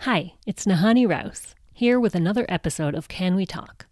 Hi, 0.00 0.34
it's 0.46 0.66
Nahanni 0.66 1.08
Rous, 1.08 1.54
here 1.72 1.98
with 1.98 2.14
another 2.14 2.44
episode 2.48 2.94
of 2.94 3.08
Can 3.08 3.34
We 3.34 3.44
Talk? 3.44 3.86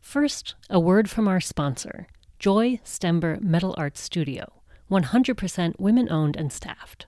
First, 0.00 0.54
a 0.70 0.80
word 0.80 1.10
from 1.10 1.28
our 1.28 1.40
sponsor, 1.40 2.06
Joy 2.38 2.80
Stember 2.84 3.38
Metal 3.42 3.74
Arts 3.76 4.00
Studio, 4.00 4.62
100% 4.90 5.78
women 5.78 6.10
owned 6.10 6.36
and 6.36 6.50
staffed. 6.52 7.06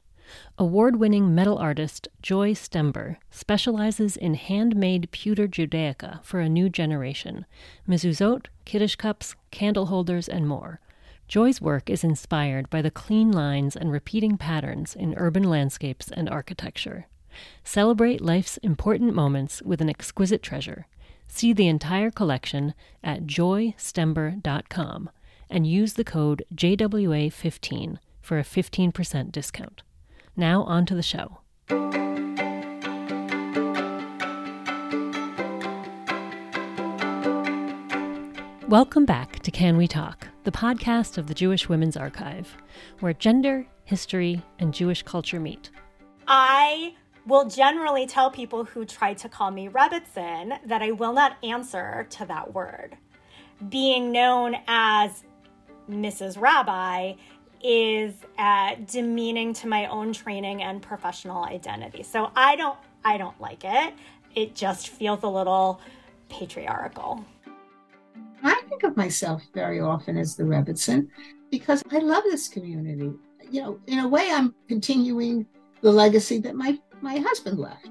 Award 0.58 0.96
winning 0.96 1.34
metal 1.34 1.56
artist 1.56 2.08
Joy 2.20 2.52
Stember 2.52 3.16
specializes 3.30 4.16
in 4.16 4.34
handmade 4.34 5.10
pewter 5.10 5.48
Judaica 5.48 6.22
for 6.22 6.40
a 6.40 6.48
new 6.48 6.68
generation 6.68 7.46
mezuzot, 7.88 8.46
kiddush 8.66 8.96
cups, 8.96 9.36
candle 9.50 9.86
holders, 9.86 10.28
and 10.28 10.46
more. 10.46 10.80
Joy's 11.28 11.62
work 11.62 11.88
is 11.88 12.04
inspired 12.04 12.68
by 12.68 12.82
the 12.82 12.90
clean 12.90 13.30
lines 13.30 13.74
and 13.74 13.90
repeating 13.90 14.36
patterns 14.36 14.94
in 14.94 15.14
urban 15.16 15.44
landscapes 15.44 16.10
and 16.10 16.28
architecture. 16.28 17.06
Celebrate 17.64 18.20
life's 18.20 18.56
important 18.58 19.14
moments 19.14 19.62
with 19.62 19.80
an 19.80 19.88
exquisite 19.90 20.42
treasure. 20.42 20.86
See 21.28 21.52
the 21.52 21.68
entire 21.68 22.10
collection 22.10 22.74
at 23.04 23.24
joystember.com 23.24 25.10
and 25.48 25.66
use 25.66 25.94
the 25.94 26.04
code 26.04 26.44
JWA15 26.54 27.98
for 28.20 28.38
a 28.38 28.44
15% 28.44 29.32
discount. 29.32 29.82
Now, 30.36 30.62
on 30.64 30.86
to 30.86 30.94
the 30.94 31.02
show. 31.02 31.38
Welcome 38.70 39.04
back 39.04 39.40
to 39.40 39.50
Can 39.50 39.76
We 39.76 39.88
Talk, 39.88 40.28
the 40.44 40.52
podcast 40.52 41.18
of 41.18 41.26
the 41.26 41.34
Jewish 41.34 41.68
Women's 41.68 41.96
Archive, 41.96 42.56
where 43.00 43.12
gender, 43.12 43.66
history, 43.84 44.42
and 44.60 44.72
Jewish 44.72 45.02
culture 45.02 45.40
meet. 45.40 45.70
I 46.28 46.94
will 47.26 47.48
generally 47.48 48.06
tell 48.06 48.30
people 48.30 48.64
who 48.64 48.84
try 48.84 49.14
to 49.14 49.28
call 49.28 49.50
me 49.50 49.68
Rebbetzin 49.68 50.58
that 50.66 50.82
I 50.82 50.90
will 50.92 51.12
not 51.12 51.36
answer 51.42 52.06
to 52.10 52.24
that 52.26 52.54
word. 52.54 52.96
Being 53.68 54.10
known 54.10 54.56
as 54.66 55.24
Mrs. 55.88 56.40
Rabbi 56.40 57.14
is 57.62 58.14
uh, 58.38 58.76
demeaning 58.86 59.52
to 59.52 59.68
my 59.68 59.86
own 59.86 60.12
training 60.12 60.62
and 60.62 60.80
professional 60.80 61.44
identity. 61.44 62.02
So 62.02 62.30
I 62.34 62.56
don't 62.56 62.78
I 63.04 63.16
don't 63.16 63.38
like 63.40 63.64
it. 63.64 63.94
It 64.34 64.54
just 64.54 64.88
feels 64.88 65.22
a 65.22 65.28
little 65.28 65.80
patriarchal. 66.28 67.24
I 68.42 68.62
think 68.68 68.84
of 68.84 68.96
myself 68.96 69.42
very 69.52 69.80
often 69.80 70.16
as 70.16 70.36
the 70.36 70.44
Rebbetzin 70.44 71.08
because 71.50 71.82
I 71.90 71.98
love 71.98 72.24
this 72.24 72.48
community. 72.48 73.12
You 73.50 73.62
know, 73.62 73.80
in 73.86 73.98
a 73.98 74.08
way, 74.08 74.30
I'm 74.30 74.54
continuing 74.68 75.46
the 75.82 75.90
legacy 75.90 76.38
that 76.38 76.54
my 76.54 76.78
my 77.02 77.16
husband 77.18 77.58
left. 77.58 77.88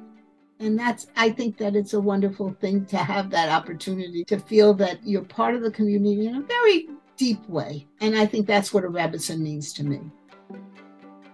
And 0.59 0.77
that's, 0.77 1.07
I 1.15 1.29
think 1.29 1.57
that 1.57 1.75
it's 1.75 1.93
a 1.93 2.01
wonderful 2.01 2.55
thing 2.59 2.85
to 2.87 2.97
have 2.97 3.29
that 3.29 3.49
opportunity 3.49 4.25
to 4.25 4.39
feel 4.39 4.73
that 4.75 4.99
you're 5.05 5.23
part 5.23 5.55
of 5.55 5.61
the 5.61 5.71
community 5.71 6.27
in 6.27 6.35
a 6.35 6.41
very 6.41 6.89
deep 7.15 7.47
way. 7.47 7.87
And 8.01 8.17
I 8.17 8.25
think 8.25 8.45
that's 8.45 8.73
what 8.73 8.83
a 8.83 8.89
Rebbetzin 8.89 9.39
means 9.39 9.71
to 9.73 9.83
me. 9.83 10.01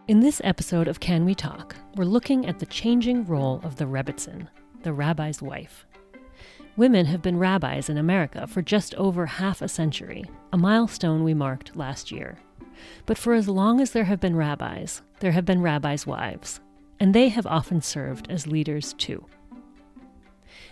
In 0.08 0.20
this 0.20 0.42
episode 0.44 0.88
of 0.88 1.00
Can 1.00 1.26
We 1.26 1.34
Talk, 1.34 1.76
we're 1.96 2.06
looking 2.06 2.46
at 2.46 2.60
the 2.60 2.68
changing 2.68 3.26
role 3.26 3.60
of 3.64 3.78
the 3.78 3.86
Rebbetzin, 3.86 4.48
the 4.84 4.94
rabbi's 4.94 5.42
wife. 5.42 5.88
Women 6.78 7.08
have 7.08 7.24
been 7.24 7.40
rabbis 7.40 7.90
in 7.90 7.98
America 7.98 8.46
for 8.46 8.62
just 8.62 8.94
over 8.96 9.26
half 9.26 9.64
a 9.64 9.68
century, 9.68 10.26
a 10.54 10.58
milestone 10.58 11.24
we 11.24 11.34
marked 11.34 11.76
last 11.76 12.12
year. 12.12 12.38
But 13.08 13.18
for 13.18 13.34
as 13.34 13.48
long 13.48 13.82
as 13.82 13.92
there 13.92 14.04
have 14.04 14.20
been 14.20 14.36
rabbis, 14.36 15.02
there 15.22 15.32
have 15.32 15.46
been 15.46 15.62
rabbis' 15.62 16.06
wives, 16.06 16.60
and 17.00 17.14
they 17.14 17.30
have 17.30 17.46
often 17.46 17.82
served 17.82 18.30
as 18.30 18.48
leaders 18.48 18.94
too. 18.94 19.26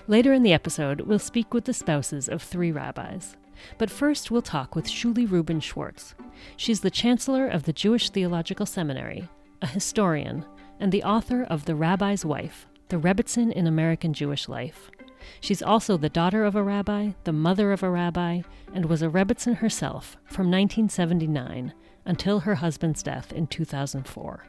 Later 0.08 0.34
in 0.34 0.44
the 0.44 0.54
episode, 0.54 1.02
we'll 1.02 1.20
speak 1.20 1.54
with 1.54 1.66
the 1.66 1.74
spouses 1.74 2.28
of 2.28 2.42
three 2.42 2.72
rabbis. 2.72 3.38
But 3.78 3.90
first, 3.90 4.32
we'll 4.32 4.42
talk 4.42 4.76
with 4.76 4.88
Shuly 4.88 5.30
Rubin 5.30 5.60
Schwartz. 5.60 6.16
She's 6.58 6.82
the 6.82 6.92
chancellor 6.92 7.48
of 7.48 7.64
the 7.64 7.74
Jewish 7.74 8.10
Theological 8.10 8.66
Seminary, 8.66 9.30
a 9.62 9.68
historian, 9.68 10.46
and 10.80 10.92
the 10.92 11.04
author 11.04 11.44
of 11.44 11.66
The 11.66 11.76
Rabbi's 11.76 12.26
Wife 12.26 12.68
The 12.90 12.98
Rebbetzin 12.98 13.52
in 13.54 13.68
American 13.68 14.14
Jewish 14.14 14.50
Life. 14.50 14.92
She's 15.40 15.64
also 15.64 15.96
the 15.96 16.10
daughter 16.10 16.44
of 16.44 16.56
a 16.56 16.64
rabbi, 16.64 17.12
the 17.24 17.32
mother 17.32 17.72
of 17.72 17.82
a 17.82 17.90
rabbi, 17.90 18.42
and 18.74 18.86
was 18.86 19.02
a 19.02 19.10
Rebbetzin 19.10 19.58
herself 19.58 20.18
from 20.26 20.52
1979 20.52 21.74
until 22.06 22.42
her 22.42 22.56
husband's 22.56 23.04
death 23.04 23.32
in 23.32 23.48
2004. 23.48 24.44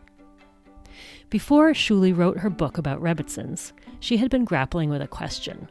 Before 1.30 1.72
Shuly 1.72 2.16
wrote 2.16 2.38
her 2.38 2.50
book 2.50 2.78
about 2.78 3.00
Rebbetzins, 3.00 3.72
she 4.00 4.18
had 4.18 4.30
been 4.30 4.44
grappling 4.44 4.90
with 4.90 5.02
a 5.02 5.08
question. 5.08 5.68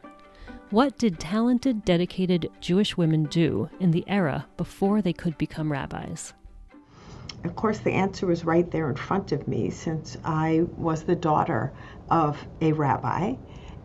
What 0.69 0.97
did 0.97 1.19
talented, 1.19 1.85
dedicated 1.85 2.49
Jewish 2.59 2.97
women 2.97 3.25
do 3.25 3.69
in 3.79 3.91
the 3.91 4.03
era 4.07 4.47
before 4.57 5.01
they 5.01 5.13
could 5.13 5.37
become 5.37 5.71
rabbis? 5.71 6.33
Of 7.43 7.55
course, 7.55 7.79
the 7.79 7.91
answer 7.91 8.25
was 8.25 8.45
right 8.45 8.69
there 8.71 8.89
in 8.89 8.95
front 8.95 9.31
of 9.31 9.47
me 9.47 9.69
since 9.69 10.17
I 10.23 10.65
was 10.77 11.03
the 11.03 11.15
daughter 11.15 11.73
of 12.09 12.47
a 12.61 12.71
rabbi 12.71 13.35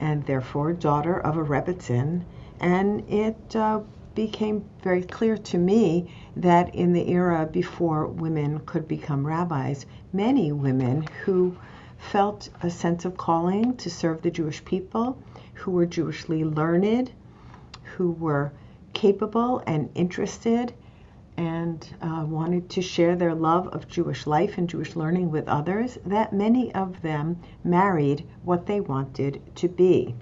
and 0.00 0.25
therefore 0.25 0.72
daughter 0.72 1.19
of 1.20 1.37
a 1.37 1.43
Rebbetzin, 1.43 2.25
and 2.60 3.09
it 3.10 3.56
uh, 3.56 3.81
became 4.18 4.68
very 4.82 5.04
clear 5.04 5.38
to 5.38 5.56
me 5.56 6.12
that 6.34 6.74
in 6.74 6.92
the 6.92 7.08
era 7.08 7.46
before 7.46 8.08
women 8.08 8.58
could 8.66 8.88
become 8.88 9.24
rabbis, 9.24 9.86
many 10.12 10.50
women 10.50 11.06
who 11.22 11.56
felt 11.98 12.48
a 12.64 12.68
sense 12.68 13.04
of 13.04 13.16
calling 13.16 13.76
to 13.76 13.88
serve 13.88 14.20
the 14.20 14.30
Jewish 14.32 14.64
people, 14.64 15.16
who 15.54 15.70
were 15.70 15.86
Jewishly 15.86 16.42
learned, 16.42 17.12
who 17.84 18.10
were 18.10 18.50
capable 18.92 19.62
and 19.68 19.88
interested, 19.94 20.74
and 21.36 21.88
uh, 22.02 22.26
wanted 22.28 22.68
to 22.70 22.82
share 22.82 23.14
their 23.14 23.36
love 23.36 23.68
of 23.68 23.86
Jewish 23.86 24.26
life 24.26 24.58
and 24.58 24.68
Jewish 24.68 24.96
learning 24.96 25.30
with 25.30 25.46
others, 25.46 25.96
that 26.04 26.32
many 26.32 26.74
of 26.74 27.02
them 27.02 27.38
married 27.62 28.26
what 28.42 28.66
they 28.66 28.80
wanted 28.80 29.40
to 29.54 29.68
be. 29.68 30.16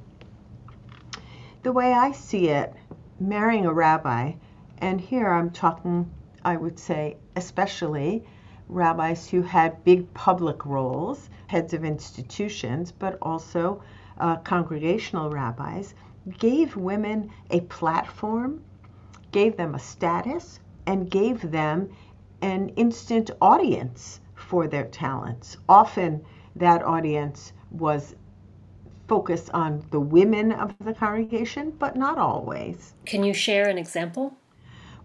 The 1.62 1.72
way 1.72 1.94
I 1.94 2.12
see 2.12 2.50
it, 2.50 2.74
marrying 3.19 3.66
a 3.66 3.72
rabbi, 3.72 4.32
and 4.78 5.00
here 5.00 5.28
I'm 5.28 5.50
talking, 5.50 6.10
I 6.44 6.56
would 6.56 6.78
say, 6.78 7.16
especially 7.34 8.25
rabbis 8.69 9.28
who 9.28 9.43
had 9.43 9.84
big 9.84 10.12
public 10.12 10.66
roles, 10.66 11.31
heads 11.47 11.72
of 11.72 11.84
institutions, 11.84 12.93
but 12.93 13.19
also 13.22 13.82
uh, 14.19 14.37
congregational 14.37 15.31
rabbis, 15.31 15.94
gave 16.38 16.77
women 16.77 17.31
a 17.50 17.60
platform, 17.60 18.62
gave 19.31 19.56
them 19.56 19.75
a 19.75 19.78
status, 19.78 20.59
and 20.87 21.10
gave 21.10 21.50
them 21.50 21.88
an 22.43 22.69
instant 22.71 23.31
audience 23.41 24.21
for 24.34 24.66
their 24.66 24.87
talents. 24.87 25.56
Often 25.69 26.25
that 26.56 26.83
audience 26.83 27.53
was 27.71 28.15
focused 29.08 29.50
on 29.52 29.84
the 29.90 30.00
women 30.00 30.52
of 30.52 30.74
the 30.80 30.92
congregation, 30.92 31.72
but 31.78 31.96
not 31.96 32.18
always. 32.18 32.94
Can 33.04 33.22
you 33.24 33.32
share 33.32 33.68
an 33.68 33.78
example? 33.78 34.36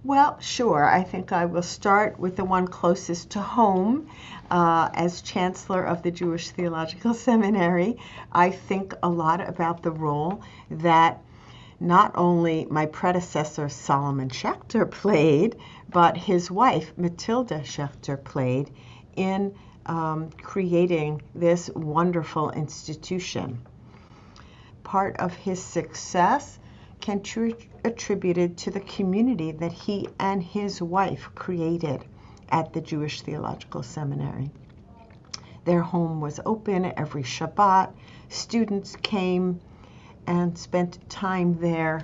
Well, 0.03 0.39
sure. 0.39 0.83
I 0.83 1.03
think 1.03 1.31
I 1.31 1.45
will 1.45 1.61
start 1.61 2.19
with 2.19 2.35
the 2.35 2.43
one 2.43 2.67
closest 2.67 3.29
to 3.31 3.39
home. 3.39 4.07
Uh, 4.49 4.89
as 4.95 5.21
Chancellor 5.21 5.83
of 5.83 6.01
the 6.01 6.09
Jewish 6.09 6.49
Theological 6.49 7.13
Seminary, 7.27 7.97
I 8.31 8.49
think 8.49 8.95
a 9.03 9.09
lot 9.09 9.47
about 9.47 9.83
the 9.83 9.91
role 9.91 10.41
that 10.71 11.21
not 11.79 12.11
only 12.15 12.65
my 12.69 12.85
predecessor 12.87 13.69
Solomon 13.69 14.29
Schechter 14.29 14.89
played, 14.89 15.55
but 15.89 16.17
his 16.17 16.49
wife 16.49 16.93
Matilda 16.97 17.59
Schechter 17.59 18.21
played 18.23 18.71
in 19.15 19.53
um, 19.85 20.29
creating 20.41 21.21
this 21.35 21.69
wonderful 21.75 22.51
institution. 22.51 23.61
Part 24.91 25.15
of 25.21 25.33
his 25.33 25.63
success 25.63 26.59
can 26.99 27.19
be 27.19 27.55
attributed 27.85 28.57
to 28.57 28.71
the 28.71 28.81
community 28.81 29.53
that 29.53 29.71
he 29.71 30.09
and 30.19 30.43
his 30.43 30.81
wife 30.81 31.29
created 31.33 32.03
at 32.49 32.73
the 32.73 32.81
Jewish 32.81 33.21
Theological 33.21 33.83
Seminary. 33.83 34.51
Their 35.63 35.81
home 35.81 36.19
was 36.19 36.41
open 36.45 36.91
every 36.97 37.23
Shabbat. 37.23 37.93
Students 38.27 38.97
came 38.97 39.61
and 40.27 40.57
spent 40.57 41.09
time 41.09 41.57
there, 41.61 42.03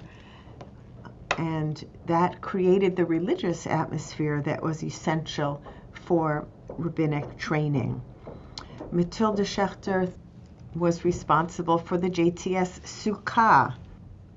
and 1.38 1.84
that 2.06 2.40
created 2.40 2.96
the 2.96 3.04
religious 3.04 3.68
atmosphere 3.68 4.42
that 4.44 4.64
was 4.64 4.82
essential 4.82 5.62
for 5.92 6.48
rabbinic 6.78 7.38
training. 7.38 8.02
Matilda 8.92 9.44
Schechter 9.44 10.10
was 10.80 11.06
responsible 11.06 11.78
for 11.78 11.98
the 11.98 12.10
JTS 12.10 12.82
Sukkah, 12.82 13.76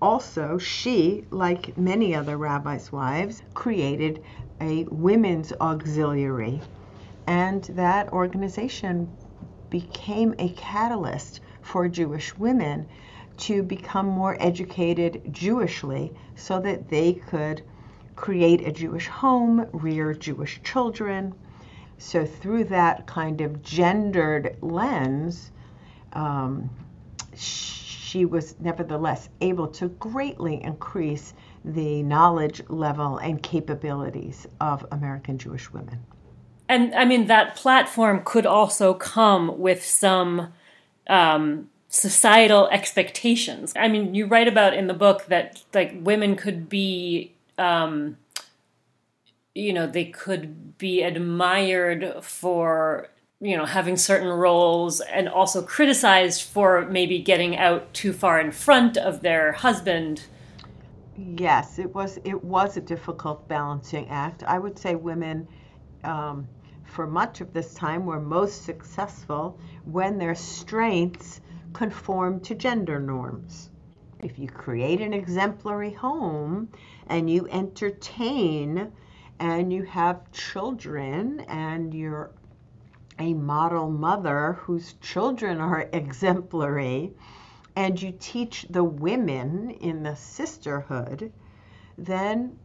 also, 0.03 0.57
she, 0.57 1.27
like 1.31 1.77
many 1.77 2.15
other 2.15 2.39
rabbis' 2.39 2.91
wives, 2.91 3.43
created 3.53 4.23
a 4.59 4.85
women's 4.91 5.53
auxiliary, 5.61 6.63
and 7.27 7.65
that 7.65 8.11
organization 8.11 9.15
became 9.69 10.35
a 10.39 10.49
catalyst 10.55 11.41
for 11.61 11.87
Jewish 11.87 12.37
women 12.39 12.89
to 13.37 13.63
become 13.63 14.07
more 14.07 14.37
educated 14.41 15.23
Jewishly 15.31 16.15
so 16.35 16.59
that 16.61 16.89
they 16.89 17.13
could 17.13 17.63
create 18.17 18.67
a 18.67 18.73
Jewish 18.73 19.09
home, 19.09 19.67
rear 19.73 20.15
Jewish 20.15 20.63
children. 20.63 21.35
So, 21.99 22.25
through 22.25 22.65
that 22.65 23.07
kind 23.07 23.43
of 23.43 23.63
gendered 23.63 24.57
lens, 24.63 25.51
um, 26.13 26.71
she 27.37 28.25
was 28.25 28.59
nevertheless 28.61 29.29
able 29.41 29.69
to 29.69 29.89
greatly 29.89 30.63
increase 30.63 31.35
the 31.65 32.03
knowledge 32.03 32.63
level 32.69 33.19
and 33.19 33.43
capabilities 33.43 34.47
of 34.61 34.85
American 34.91 35.39
Jewish 35.39 35.73
women. 35.73 36.01
And 36.69 36.95
I 36.95 37.05
mean, 37.05 37.27
that 37.27 37.57
platform 37.57 38.23
could 38.25 38.47
also 38.47 38.95
come 38.95 39.59
with 39.59 39.85
some 39.85 40.53
um, 41.09 41.69
societal 41.89 42.69
expectations. 42.69 43.73
I 43.77 43.89
mean, 43.89 44.15
you 44.15 44.27
write 44.27 44.49
about 44.49 44.75
in 44.75 44.87
the 44.87 44.95
book 44.95 45.27
that 45.27 45.63
like 45.75 45.95
women 46.01 46.37
could 46.37 46.69
be, 46.69 47.35
um, 47.59 48.17
you 49.55 49.73
know, 49.73 49.87
they 49.87 50.05
could 50.05 50.79
be 50.79 51.03
admired 51.03 52.23
for 52.23 53.11
you 53.41 53.57
know 53.57 53.65
having 53.65 53.97
certain 53.97 54.29
roles 54.29 55.01
and 55.01 55.29
also 55.29 55.63
criticized 55.63 56.43
for 56.43 56.87
maybe 56.87 57.19
getting 57.19 57.57
out 57.57 57.93
too 57.95 58.13
far 58.13 58.39
in 58.39 58.53
front 58.53 58.97
of 58.99 59.23
their 59.23 59.53
husband. 59.53 60.25
Yes 61.17 61.79
it 61.79 61.95
was 61.95 62.19
it 62.25 62.45
was 62.45 62.77
a 62.77 62.81
difficult 62.83 63.49
balancing 63.49 64.09
act. 64.09 64.43
I 64.45 64.59
would 64.59 64.79
say 64.79 64.95
women 64.95 65.49
um, 66.05 66.47
for 66.85 67.07
much 67.07 67.41
of 67.41 67.53
this 67.53 67.73
time 67.73 68.05
were 68.05 68.21
most 68.21 68.65
successful 68.65 69.59
when 69.85 70.19
their 70.19 70.35
strengths 70.35 71.41
conform 71.73 72.41
to 72.41 72.55
gender 72.55 72.99
norms. 73.01 73.71
If 74.23 74.39
you 74.39 74.49
create 74.49 75.01
an 75.01 75.15
exemplary 75.15 75.93
home 75.93 76.69
and 77.07 77.31
you 77.31 77.49
entertain 77.51 78.93
and 79.39 79.73
you 79.73 79.85
have 79.85 80.31
children 80.33 81.41
and 81.49 81.95
you're 81.95 82.33
a 83.21 83.35
model 83.35 83.91
mother 83.91 84.55
whose 84.63 84.95
children 84.95 85.61
are 85.61 85.89
exemplary, 85.93 87.13
and 87.77 88.01
you 88.01 88.13
teach 88.19 88.67
the 88.71 88.83
women 88.83 89.71
in 89.71 90.03
the 90.03 90.17
sisterhood, 90.17 91.31
then 91.99 92.59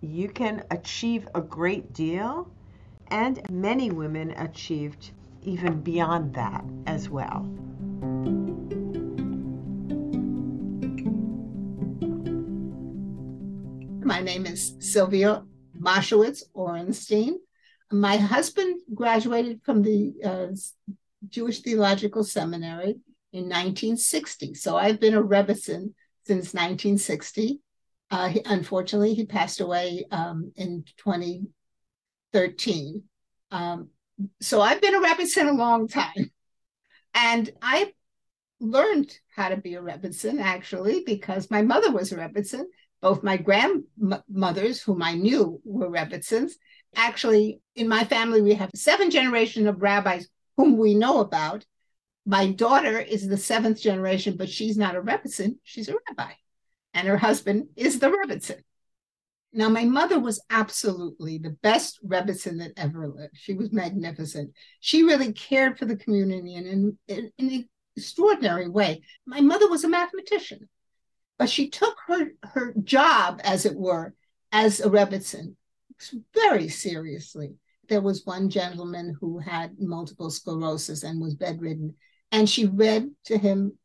you 0.00 0.28
can 0.28 0.64
achieve 0.70 1.28
a 1.34 1.40
great 1.40 1.92
deal. 1.92 2.50
And 3.08 3.48
many 3.50 3.90
women 3.90 4.32
achieved 4.32 5.12
even 5.42 5.80
beyond 5.80 6.34
that 6.34 6.64
as 6.86 7.08
well. 7.08 7.42
My 14.04 14.20
name 14.20 14.46
is 14.46 14.74
Sylvia 14.80 15.44
Moshowitz 15.78 16.42
Orenstein 16.54 17.36
my 17.92 18.16
husband 18.16 18.80
graduated 18.94 19.60
from 19.62 19.82
the 19.82 20.14
uh, 20.24 20.48
Jewish 21.28 21.60
Theological 21.60 22.24
Seminary 22.24 22.96
in 23.32 23.44
1960. 23.44 24.54
So 24.54 24.76
I've 24.76 24.98
been 25.00 25.14
a 25.14 25.22
Rebbetzin 25.22 25.92
since 26.26 26.54
1960. 26.54 27.60
Uh, 28.10 28.28
he, 28.28 28.42
unfortunately, 28.44 29.14
he 29.14 29.26
passed 29.26 29.60
away 29.60 30.06
um, 30.10 30.52
in 30.56 30.84
2013. 30.98 33.02
Um, 33.50 33.88
so 34.40 34.60
I've 34.60 34.80
been 34.80 34.94
a 34.94 35.00
Rebbetzin 35.00 35.48
a 35.48 35.52
long 35.52 35.88
time. 35.88 36.30
And 37.14 37.50
I 37.60 37.92
learned 38.60 39.18
how 39.34 39.48
to 39.48 39.56
be 39.56 39.74
a 39.74 39.82
Rebbetzin 39.82 40.40
actually 40.40 41.02
because 41.04 41.50
my 41.50 41.62
mother 41.62 41.90
was 41.90 42.12
a 42.12 42.16
Rebbetzin. 42.16 42.64
Both 43.02 43.22
my 43.22 43.36
grandmothers, 43.36 44.80
whom 44.80 45.02
I 45.02 45.14
knew 45.14 45.60
were 45.64 45.90
Rebbetzins, 45.90 46.52
Actually, 46.94 47.60
in 47.74 47.88
my 47.88 48.04
family, 48.04 48.42
we 48.42 48.54
have 48.54 48.70
seven 48.74 49.10
generations 49.10 49.66
of 49.66 49.80
rabbis 49.80 50.28
whom 50.56 50.76
we 50.76 50.94
know 50.94 51.20
about. 51.20 51.64
My 52.26 52.50
daughter 52.50 52.98
is 52.98 53.26
the 53.26 53.38
seventh 53.38 53.80
generation, 53.80 54.36
but 54.36 54.50
she's 54.50 54.76
not 54.76 54.94
a 54.94 55.00
Rebbetzin, 55.00 55.56
she's 55.64 55.88
a 55.88 55.94
rabbi. 56.08 56.32
And 56.94 57.08
her 57.08 57.16
husband 57.16 57.68
is 57.76 57.98
the 57.98 58.10
Rebbetzin. 58.10 58.60
Now, 59.54 59.68
my 59.68 59.84
mother 59.84 60.18
was 60.18 60.42
absolutely 60.50 61.38
the 61.38 61.56
best 61.62 61.98
Rebbetzin 62.06 62.58
that 62.58 62.72
ever 62.76 63.08
lived. 63.08 63.36
She 63.36 63.54
was 63.54 63.72
magnificent. 63.72 64.52
She 64.80 65.02
really 65.02 65.32
cared 65.32 65.78
for 65.78 65.84
the 65.84 65.96
community 65.96 66.54
in, 66.54 66.96
an 67.08 67.68
extraordinary 67.96 68.68
way. 68.68 69.02
My 69.26 69.40
mother 69.40 69.68
was 69.68 69.84
a 69.84 69.88
mathematician, 69.88 70.68
but 71.42 71.50
she 71.50 71.68
took 71.70 71.96
her, 72.06 72.34
her 72.44 72.72
job, 72.84 73.40
as 73.42 73.66
it 73.66 73.74
were, 73.74 74.14
as 74.52 74.78
a 74.78 74.88
Rebbetzin 74.88 75.56
very 76.32 76.68
seriously. 76.68 77.56
There 77.88 78.00
was 78.00 78.24
one 78.24 78.48
gentleman 78.48 79.16
who 79.20 79.40
had 79.40 79.74
multiple 79.80 80.30
sclerosis 80.30 81.02
and 81.02 81.20
was 81.20 81.34
bedridden, 81.34 81.96
and 82.30 82.48
she 82.48 82.66
read 82.66 83.10
to 83.24 83.38
him 83.38 83.76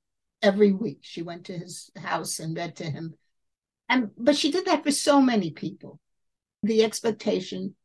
every 0.44 0.72
week. 0.72 1.00
She 1.02 1.24
went 1.24 1.46
to 1.46 1.58
his 1.58 1.90
house 1.98 2.38
and 2.40 2.56
read 2.56 2.76
to 2.76 2.84
him. 2.84 3.16
And 3.90 4.12
but 4.16 4.36
she 4.36 4.52
did 4.52 4.66
that 4.66 4.84
for 4.84 4.92
so 4.92 5.20
many 5.20 5.50
people. 5.50 6.00
The 6.62 6.84
expectation 6.84 7.76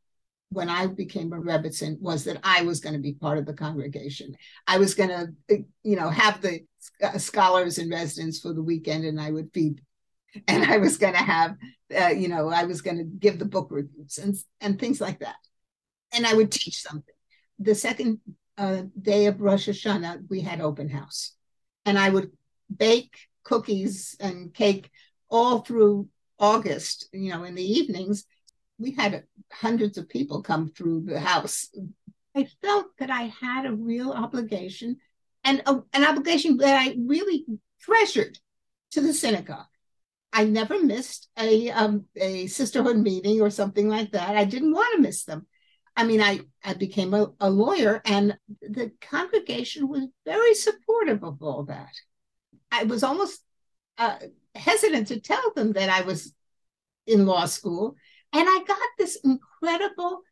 when 0.53 0.69
I 0.69 0.87
became 0.87 1.33
a 1.33 1.37
Rebbetzin 1.37 2.01
was 2.01 2.25
that 2.25 2.41
I 2.43 2.63
was 2.63 2.81
going 2.81 2.95
to 2.95 3.01
be 3.01 3.15
part 3.15 3.39
of 3.39 3.47
the 3.47 3.55
congregation. 3.55 4.37
I 4.67 4.79
was 4.79 4.95
going 4.95 5.11
to, 5.11 5.65
you 5.83 5.97
know, 5.97 6.09
have 6.09 6.41
the 6.41 6.61
scholars 7.19 7.79
in 7.79 7.91
residence 7.91 8.41
for 8.41 8.53
the 8.53 8.63
weekend, 8.63 9.05
and 9.05 9.21
I 9.21 9.31
would 9.31 9.51
feed 9.53 9.81
and 10.49 10.65
I 10.65 10.79
was 10.79 10.97
going 10.97 11.13
to 11.13 11.19
have, 11.19 11.57
uh, 11.99 12.09
you 12.09 12.29
know, 12.29 12.49
I 12.49 12.65
was 12.65 12.83
going 12.83 12.99
to 12.99 13.05
give 13.05 13.39
the 13.39 13.45
book 13.45 13.69
reviews 13.71 14.19
and 14.19 14.37
and 14.61 14.79
things 14.79 15.01
like 15.01 15.21
that, 15.21 15.37
and 16.13 16.27
I 16.27 16.35
would 16.35 16.51
teach 16.51 16.81
something. 16.81 17.15
The 17.59 17.75
second 17.75 18.21
uh, 18.59 18.83
day 19.01 19.27
of 19.27 19.41
Rosh 19.41 19.69
Hashanah, 19.69 20.29
we 20.31 20.41
had 20.41 20.61
open 20.61 20.89
house, 20.89 21.33
and 21.85 21.99
I 21.99 22.11
would 22.11 22.31
bake 22.75 23.15
cookies 23.45 24.17
and 24.21 24.55
cake 24.55 24.91
all 25.31 25.61
through 25.61 26.09
August. 26.39 27.09
You 27.13 27.31
know, 27.33 27.45
in 27.45 27.55
the 27.55 27.65
evenings, 27.65 28.25
we 28.79 28.93
had 28.93 29.25
hundreds 29.53 29.99
of 29.99 30.09
people 30.09 30.43
come 30.43 30.69
through 30.69 31.03
the 31.03 31.21
house. 31.21 31.69
I 32.35 32.49
felt 32.63 32.87
that 32.99 33.11
I 33.11 33.33
had 33.41 33.67
a 33.67 33.73
real 33.73 34.13
obligation, 34.13 34.97
and 35.45 35.63
a, 35.67 35.83
an 35.93 36.05
obligation 36.05 36.57
that 36.59 36.81
I 36.81 36.97
really 36.99 37.45
treasured 37.81 38.39
to 38.93 39.01
the 39.01 39.13
synagogue 39.13 39.67
I 40.33 40.45
never 40.45 40.83
missed 40.83 41.29
a 41.39 41.71
um, 41.71 42.07
a 42.17 42.47
sisterhood 42.47 42.97
meeting 42.97 43.43
or 43.43 43.51
something 43.51 43.89
like 43.89 44.13
that. 44.13 44.37
I 44.37 44.45
didn't 44.45 44.73
want 44.73 44.97
to 44.97 45.03
miss 45.03 45.25
them. 45.25 45.47
I 45.95 46.05
mean, 46.05 46.23
I, 46.23 46.41
I 46.65 46.73
became 46.73 47.13
a, 47.13 47.33
a 47.39 47.51
lawyer, 47.51 48.01
and 48.07 48.39
the 48.63 48.93
congregation 49.03 49.89
was 49.89 50.07
very 50.25 50.55
supportive 50.55 51.23
of 51.23 51.43
all 51.43 51.65
that. 51.65 51.93
I 52.71 52.85
was 52.85 53.03
almost 53.03 53.45
uh, 53.99 54.17
hesitant 54.55 55.09
to 55.09 55.21
tell 55.21 55.53
them 55.55 55.75
that 55.75 55.91
I 55.91 56.01
was 56.01 56.33
in 57.07 57.27
law 57.27 57.45
school, 57.45 57.97
and 58.33 58.49
I 58.49 58.65
got 58.67 58.79
this 58.99 59.17
incredible 59.17 60.23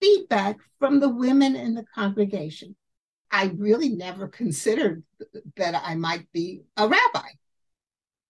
feedback 0.00 0.58
from 0.78 1.00
the 1.00 1.08
women 1.08 1.56
in 1.56 1.74
the 1.74 1.84
congregation. 1.94 2.76
I 3.30 3.52
really 3.56 3.88
never 3.88 4.28
considered 4.28 5.02
that 5.56 5.80
I 5.84 5.94
might 5.94 6.30
be 6.32 6.62
a 6.76 6.88
rabbi 6.88 7.28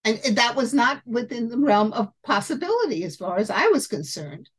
and 0.05 0.37
that 0.37 0.55
was 0.55 0.73
not 0.73 1.01
within 1.05 1.49
the 1.49 1.57
realm 1.57 1.91
of 1.91 2.11
possibility 2.23 3.03
as 3.03 3.15
far 3.15 3.37
as 3.37 3.49
I 3.49 3.67
was 3.67 3.87
concerned. 3.87 4.49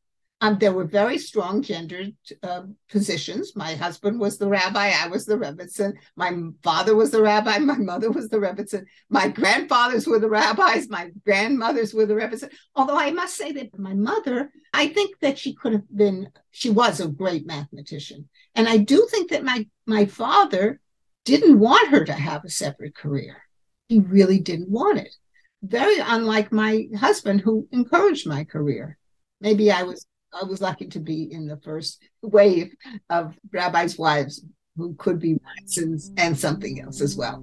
Um, 0.42 0.58
there 0.58 0.72
were 0.72 0.84
very 0.84 1.16
strong 1.16 1.62
gendered 1.62 2.14
uh, 2.42 2.62
positions. 2.90 3.56
My 3.56 3.74
husband 3.74 4.20
was 4.20 4.36
the 4.36 4.48
rabbi, 4.48 4.92
I 4.94 5.08
was 5.08 5.24
the 5.24 5.36
Rebbetzin. 5.36 5.94
My 6.14 6.30
father 6.62 6.94
was 6.94 7.10
the 7.10 7.22
rabbi, 7.22 7.58
my 7.60 7.78
mother 7.78 8.10
was 8.10 8.28
the 8.28 8.36
Rebbetzin. 8.36 8.84
My 9.08 9.28
grandfathers 9.28 10.06
were 10.06 10.18
the 10.18 10.28
rabbis, 10.28 10.88
my 10.90 11.10
grandmothers 11.24 11.94
were 11.94 12.04
the 12.04 12.14
Rebbetzin. 12.14 12.52
Although 12.74 12.98
I 12.98 13.12
must 13.12 13.36
say 13.36 13.52
that 13.52 13.78
my 13.78 13.94
mother, 13.94 14.50
I 14.74 14.88
think 14.88 15.18
that 15.20 15.38
she 15.38 15.54
could 15.54 15.72
have 15.72 15.96
been, 15.96 16.28
she 16.50 16.68
was 16.68 17.00
a 17.00 17.08
great 17.08 17.46
mathematician. 17.46 18.28
And 18.54 18.68
I 18.68 18.76
do 18.76 19.08
think 19.10 19.30
that 19.30 19.44
my, 19.44 19.66
my 19.86 20.04
father 20.04 20.80
didn't 21.24 21.58
want 21.58 21.88
her 21.88 22.04
to 22.04 22.12
have 22.12 22.44
a 22.44 22.50
separate 22.50 22.94
career. 22.94 23.42
He 23.88 24.00
really 24.00 24.38
didn't 24.38 24.70
want 24.70 24.98
it 24.98 25.14
very 25.62 25.98
unlike 25.98 26.52
my 26.52 26.86
husband 26.98 27.40
who 27.40 27.68
encouraged 27.72 28.26
my 28.26 28.44
career. 28.44 28.98
Maybe 29.40 29.70
I 29.70 29.82
was 29.82 30.06
I 30.38 30.44
was 30.44 30.60
lucky 30.60 30.86
to 30.88 31.00
be 31.00 31.32
in 31.32 31.46
the 31.46 31.56
first 31.56 32.02
wave 32.22 32.74
of 33.08 33.34
rabbis' 33.52 33.98
wives 33.98 34.44
who 34.76 34.94
could 34.96 35.18
be 35.18 35.38
and, 35.76 36.00
and 36.18 36.38
something 36.38 36.80
else 36.80 37.00
as 37.00 37.16
well. 37.16 37.42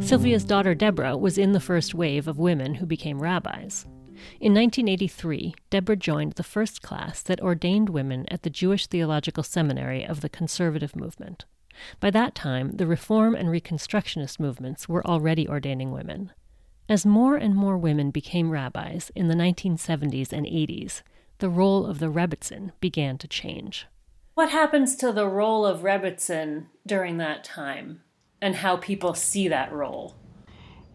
Sylvia's 0.00 0.44
daughter 0.44 0.74
Deborah 0.74 1.16
was 1.16 1.36
in 1.36 1.52
the 1.52 1.60
first 1.60 1.94
wave 1.94 2.26
of 2.28 2.38
women 2.38 2.74
who 2.74 2.86
became 2.86 3.20
rabbis. 3.20 3.84
In 4.40 4.54
1983, 4.54 5.54
Deborah 5.70 5.96
joined 5.96 6.32
the 6.32 6.42
first 6.42 6.80
class 6.80 7.20
that 7.22 7.40
ordained 7.42 7.90
women 7.90 8.24
at 8.30 8.42
the 8.42 8.50
Jewish 8.50 8.86
Theological 8.86 9.42
Seminary 9.42 10.04
of 10.04 10.22
the 10.22 10.28
Conservative 10.28 10.96
Movement. 10.96 11.44
By 12.00 12.10
that 12.10 12.34
time, 12.34 12.70
the 12.72 12.86
Reform 12.86 13.34
and 13.34 13.48
Reconstructionist 13.48 14.38
movements 14.40 14.88
were 14.88 15.06
already 15.06 15.48
ordaining 15.48 15.90
women. 15.90 16.32
As 16.86 17.06
more 17.06 17.36
and 17.36 17.54
more 17.54 17.78
women 17.78 18.10
became 18.10 18.50
rabbis 18.50 19.10
in 19.14 19.28
the 19.28 19.34
1970s 19.34 20.32
and 20.32 20.44
80s, 20.44 21.00
the 21.38 21.48
role 21.48 21.86
of 21.86 21.98
the 21.98 22.10
Rebbetzin 22.10 22.72
began 22.78 23.16
to 23.18 23.26
change. 23.26 23.86
What 24.34 24.50
happens 24.50 24.94
to 24.96 25.10
the 25.10 25.26
role 25.26 25.64
of 25.64 25.80
Rebbetzin 25.80 26.66
during 26.86 27.16
that 27.18 27.42
time 27.42 28.02
and 28.42 28.56
how 28.56 28.76
people 28.76 29.14
see 29.14 29.48
that 29.48 29.72
role? 29.72 30.14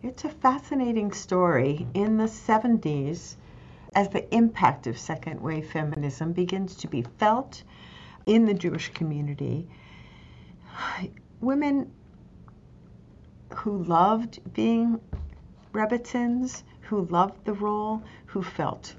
It's 0.03 0.25
a 0.25 0.29
fascinating 0.29 1.11
story. 1.11 1.87
In 1.95 2.17
the 2.17 2.25
70s, 2.25 3.35
as 3.95 4.09
the 4.09 4.31
impact 4.33 4.85
of 4.85 4.97
second 4.97 5.41
wave 5.41 5.71
feminism 5.71 6.33
begins 6.33 6.75
to 6.75 6.87
be 6.87 7.03
felt 7.17 7.63
in 8.27 8.45
the 8.45 8.53
Jewish 8.53 8.89
community, 8.89 9.67
women 11.41 11.91
who 13.55 13.83
loved 13.83 14.53
being 14.53 15.01
Rebbetzins, 15.73 16.63
who 16.81 17.05
loved 17.05 17.45
the 17.45 17.53
role, 17.53 18.01
who 18.25 18.41
felt 18.41 18.95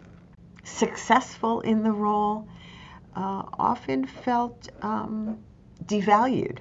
successful 0.63 1.61
in 1.61 1.83
the 1.83 1.93
role, 1.93 2.47
uh, 3.17 3.43
often 3.59 4.07
felt 4.07 4.69
um, 4.83 5.39
devalued. 5.85 6.59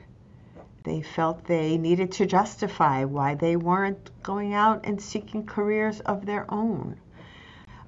They 0.84 1.02
felt 1.02 1.44
they 1.44 1.78
needed 1.78 2.12
to 2.14 2.26
justify 2.26 3.04
why 3.04 3.36
they 3.36 3.56
weren't 3.56 4.10
going 4.24 4.54
out 4.54 4.86
and 4.86 5.00
seeking 5.00 5.46
careers 5.46 6.00
of 6.00 6.26
their 6.26 6.52
own. 6.52 6.98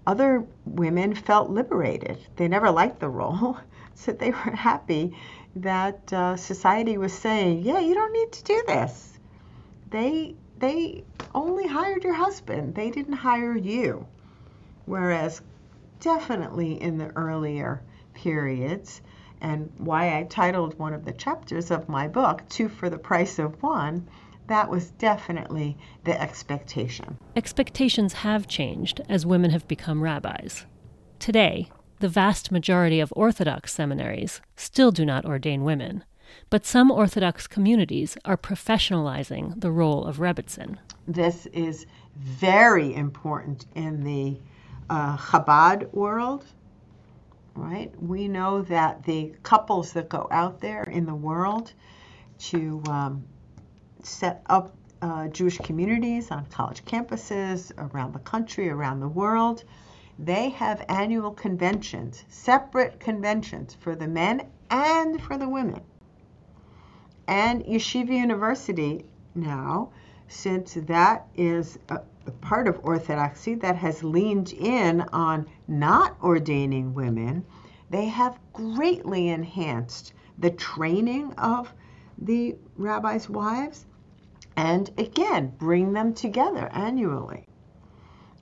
Other 0.06 0.46
women 0.66 1.16
felt 1.16 1.50
liberated. 1.50 2.20
They 2.36 2.48
never 2.48 2.70
liked 2.70 3.00
the 3.00 3.10
role, 3.10 3.58
so 3.96 4.12
they 4.12 4.32
were 4.32 4.56
happy 4.56 5.18
that 5.56 6.14
uh, 6.14 6.36
society 6.36 6.98
was 6.98 7.14
saying, 7.14 7.62
"Yeah, 7.62 7.80
you 7.80 7.94
don't 7.94 8.14
need 8.14 8.32
to 8.34 8.44
do 8.44 8.64
this." 8.68 9.20
They 9.90 10.36
they 10.62 11.04
only 11.36 11.68
hired 11.68 12.04
your 12.04 12.14
husband. 12.14 12.76
They 12.76 12.92
didn't 12.92 13.14
hire 13.14 13.58
you. 13.58 14.08
Whereas 14.86 15.42
definitely 16.00 16.82
in 16.82 16.98
the 16.98 17.10
earlier 17.16 17.82
periods, 18.14 19.02
and 19.42 19.72
why 19.78 20.18
I 20.18 20.24
titled 20.24 20.78
one 20.78 20.94
of 20.94 21.04
the 21.04 21.14
chapters 21.14 21.72
of 21.72 21.90
my 21.90 22.08
book, 22.08 22.44
Two 22.48 22.70
for 22.70 22.90
the 22.90 22.98
Price 22.98 23.40
of 23.40 23.62
One, 23.64 24.08
that 24.48 24.70
was 24.70 24.92
definitely 24.92 25.78
the 26.04 26.20
expectation. 26.20 27.18
Expectations 27.36 28.14
have 28.14 28.48
changed 28.48 29.02
as 29.10 29.26
women 29.26 29.52
have 29.52 29.68
become 29.68 30.04
rabbis. 30.04 30.66
Today, 31.20 31.70
the 32.00 32.10
vast 32.10 32.52
majority 32.52 33.00
of 33.00 33.14
Orthodox 33.16 33.74
seminaries 33.74 34.42
still 34.56 34.92
do 34.92 35.06
not 35.06 35.26
ordain 35.26 35.64
women, 35.64 36.04
but 36.50 36.66
some 36.66 36.92
Orthodox 36.92 37.48
communities 37.48 38.18
are 38.26 38.38
professionalizing 38.38 39.60
the 39.60 39.72
role 39.72 40.06
of 40.06 40.18
Rebbetzin. 40.18 40.78
This 41.08 41.46
is 41.48 41.86
very 42.18 42.94
important 42.94 43.66
in 43.76 44.04
the 44.04 44.40
uh, 44.90 45.18
Chabad 45.18 45.94
world, 45.94 46.46
right? 47.56 47.92
We 48.02 48.28
know 48.28 48.62
that 48.64 49.04
the 49.04 49.34
couples 49.44 49.94
that 49.94 50.10
go 50.10 50.28
out 50.32 50.60
there 50.60 50.84
in 50.84 51.06
the 51.06 51.16
world 51.16 51.74
to 52.40 52.84
um, 52.88 53.24
set 54.04 54.42
up 54.48 54.76
uh, 55.02 55.28
Jewish 55.30 55.58
communities 55.58 56.32
on 56.32 56.46
college 56.48 56.84
campuses 56.86 57.72
around 57.78 58.14
the 58.14 58.20
country, 58.20 58.70
around 58.70 59.00
the 59.00 59.08
world, 59.08 59.64
they 60.20 60.50
have 60.50 60.86
annual 60.88 61.32
conventions, 61.32 62.24
separate 62.30 63.00
conventions 63.00 63.76
for 63.80 63.96
the 63.96 64.08
men 64.08 64.48
and 64.70 65.22
for 65.22 65.38
the 65.38 65.50
women. 65.50 65.82
And 67.32 67.64
Yeshiva 67.64 68.12
University 68.12 69.06
now, 69.36 69.92
since 70.28 70.74
that 70.74 71.28
is 71.34 71.80
a, 71.88 72.02
a 72.28 72.32
part 72.32 72.68
of 72.68 72.82
Orthodoxy 72.84 73.56
that 73.56 73.78
has 73.78 74.04
leaned 74.04 74.52
in 74.52 75.00
on 75.14 75.48
not 75.66 76.18
ordaining 76.22 76.94
women, 76.94 77.46
they 77.90 78.08
have 78.08 78.38
greatly 78.52 79.30
enhanced 79.30 80.12
the 80.38 80.50
training 80.50 81.32
of 81.38 81.74
the 82.18 82.58
rabbis' 82.76 83.30
wives 83.30 83.86
and 84.58 84.90
again 84.98 85.54
bring 85.58 85.94
them 85.94 86.14
together 86.14 86.68
annually. 86.74 87.46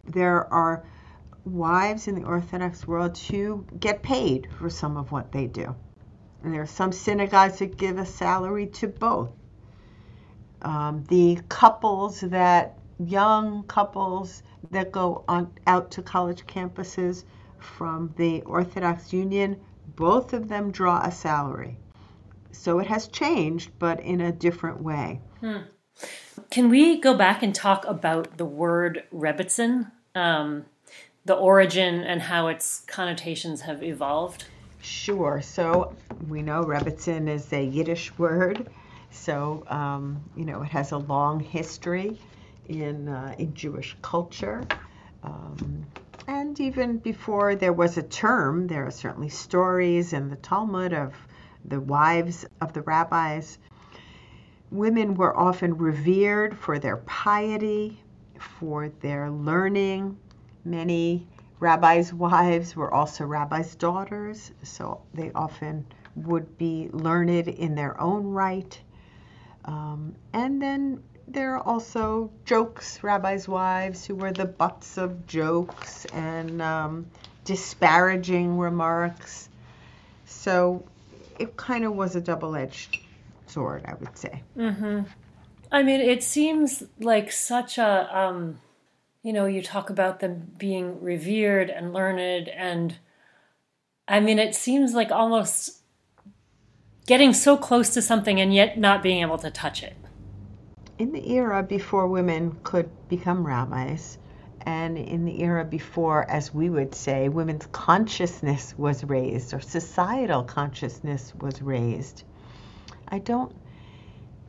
There 0.05 0.51
are 0.51 0.84
wives 1.46 2.08
in 2.08 2.15
the 2.15 2.25
Orthodox 2.25 2.88
world 2.88 3.19
who 3.19 3.65
get 3.79 4.01
paid 4.01 4.48
for 4.58 4.67
some 4.67 4.98
of 4.98 5.12
what 5.12 5.31
they 5.31 5.46
do. 5.46 5.75
And 6.43 6.53
there 6.53 6.62
are 6.62 6.67
some 6.67 6.91
synagogues 6.91 7.60
that 7.60 7.77
give 7.77 7.98
a 7.98 8.05
salary 8.05 8.67
to 8.67 8.88
both. 8.88 9.31
Um, 10.62 11.03
the 11.08 11.39
couples 11.50 12.22
that, 12.22 12.77
young 13.00 13.63
couples 13.63 14.43
that 14.72 14.91
go 14.91 15.24
on 15.27 15.51
out 15.67 15.91
to 15.91 16.01
college 16.01 16.46
campuses 16.46 17.24
from 17.60 18.13
the 18.17 18.41
Orthodox 18.41 19.13
Union, 19.13 19.60
both 19.96 20.34
of 20.34 20.48
them 20.48 20.72
draw 20.72 21.01
a 21.01 21.12
salary. 21.12 21.77
So 22.51 22.79
it 22.79 22.88
has 22.88 23.08
changed, 23.08 23.72
but 23.79 24.00
in 24.01 24.22
a 24.22 24.31
different 24.31 24.81
way. 24.81 25.22
Hmm. 25.39 25.60
Can 26.50 26.69
we 26.69 27.00
go 27.00 27.13
back 27.13 27.43
and 27.43 27.53
talk 27.53 27.86
about 27.86 28.38
the 28.38 28.46
word 28.46 29.03
Rebbetzin, 29.13 29.91
um, 30.15 30.65
the 31.25 31.36
origin, 31.36 32.01
and 32.01 32.24
how 32.24 32.48
its 32.48 32.81
connotations 32.88 33.62
have 33.62 33.84
evolved? 33.84 34.46
Sure. 34.81 35.41
So 35.41 35.95
we 36.27 36.41
know 36.41 36.63
Rebbetzin 36.63 37.27
is 37.27 37.51
a 37.51 37.63
Yiddish 37.63 38.17
word. 38.17 38.67
So, 39.12 39.63
um, 39.67 40.24
you 40.36 40.45
know, 40.45 40.62
it 40.62 40.69
has 40.69 40.91
a 40.91 40.98
long 40.98 41.39
history 41.39 42.19
in, 42.67 43.07
uh, 43.09 43.36
in 43.38 43.53
Jewish 43.53 43.95
culture. 44.01 44.65
Um, 45.24 45.86
and 46.27 46.59
even 46.59 46.98
before 46.98 47.55
there 47.55 47.74
was 47.74 47.98
a 47.98 48.03
term, 48.03 48.67
there 48.67 48.86
are 48.86 48.91
certainly 48.91 49.29
stories 49.29 50.13
in 50.13 50.29
the 50.29 50.36
Talmud 50.38 50.93
of 50.93 51.13
the 51.65 51.79
wives 51.79 52.45
of 52.62 52.71
the 52.74 52.81
rabbis. 52.81 53.57
Women 54.71 55.15
were 55.15 55.36
often 55.36 55.77
revered 55.77 56.57
for 56.57 56.77
their 56.77 56.98
piety, 56.98 58.00
for 58.38 58.89
their 58.89 59.31
learning. 59.31 60.17
Many 60.63 61.27
rabbis' 61.59 62.13
wives 62.13 62.75
were 62.75 62.93
also 62.93 63.25
rabbis' 63.25 63.75
daughters, 63.75 64.51
so 64.63 65.01
they 65.13 65.31
often 65.33 65.85
would 66.15 66.57
be 66.57 66.89
learned 66.91 67.47
in 67.47 67.75
their 67.75 67.99
own 67.99 68.27
right. 68.27 68.79
Um, 69.65 70.15
and 70.33 70.61
then 70.61 71.03
there 71.27 71.55
are 71.55 71.61
also 71.61 72.31
jokes, 72.45 73.03
rabbis' 73.03 73.47
wives 73.47 74.05
who 74.05 74.15
were 74.15 74.31
the 74.31 74.45
butts 74.45 74.97
of 74.97 75.27
jokes 75.27 76.05
and 76.05 76.61
um, 76.61 77.05
disparaging 77.43 78.57
remarks. 78.57 79.49
So 80.25 80.83
it 81.37 81.55
kind 81.57 81.85
of 81.85 81.95
was 81.95 82.15
a 82.15 82.21
double 82.21 82.55
edged 82.55 82.97
sword, 83.47 83.83
I 83.85 83.93
would 83.95 84.17
say. 84.17 84.43
Mm-hmm. 84.57 85.01
I 85.71 85.83
mean, 85.83 86.01
it 86.01 86.23
seems 86.23 86.83
like 86.99 87.31
such 87.31 87.77
a, 87.77 88.17
um, 88.17 88.59
you 89.23 89.33
know, 89.33 89.45
you 89.45 89.61
talk 89.61 89.89
about 89.89 90.19
them 90.19 90.51
being 90.57 91.01
revered 91.01 91.69
and 91.69 91.93
learned, 91.93 92.47
and 92.49 92.97
I 94.07 94.19
mean, 94.19 94.39
it 94.39 94.55
seems 94.55 94.93
like 94.93 95.11
almost 95.11 95.81
getting 97.05 97.33
so 97.33 97.57
close 97.57 97.89
to 97.91 98.01
something 98.01 98.39
and 98.39 98.53
yet 98.53 98.77
not 98.77 99.03
being 99.03 99.21
able 99.21 99.38
to 99.39 99.51
touch 99.51 99.83
it. 99.83 99.97
In 100.97 101.11
the 101.11 101.31
era 101.31 101.63
before 101.63 102.07
women 102.07 102.57
could 102.63 102.89
become 103.09 103.45
rabbis, 103.45 104.17
and 104.61 104.97
in 104.97 105.25
the 105.25 105.41
era 105.41 105.65
before, 105.65 106.29
as 106.29 106.53
we 106.53 106.69
would 106.69 106.93
say, 106.93 107.29
women's 107.29 107.65
consciousness 107.71 108.73
was 108.77 109.03
raised 109.03 109.53
or 109.53 109.59
societal 109.59 110.43
consciousness 110.43 111.33
was 111.39 111.61
raised. 111.61 112.23
I 113.07 113.19
don't 113.19 113.55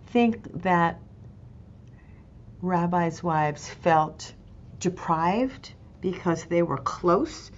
think 0.09 0.63
that 0.63 1.01
rabbis' 2.61 3.23
wives 3.23 3.69
felt 3.69 4.35
deprived 4.81 5.73
because 6.01 6.45
they 6.45 6.63
were 6.63 6.79
close 6.79 7.51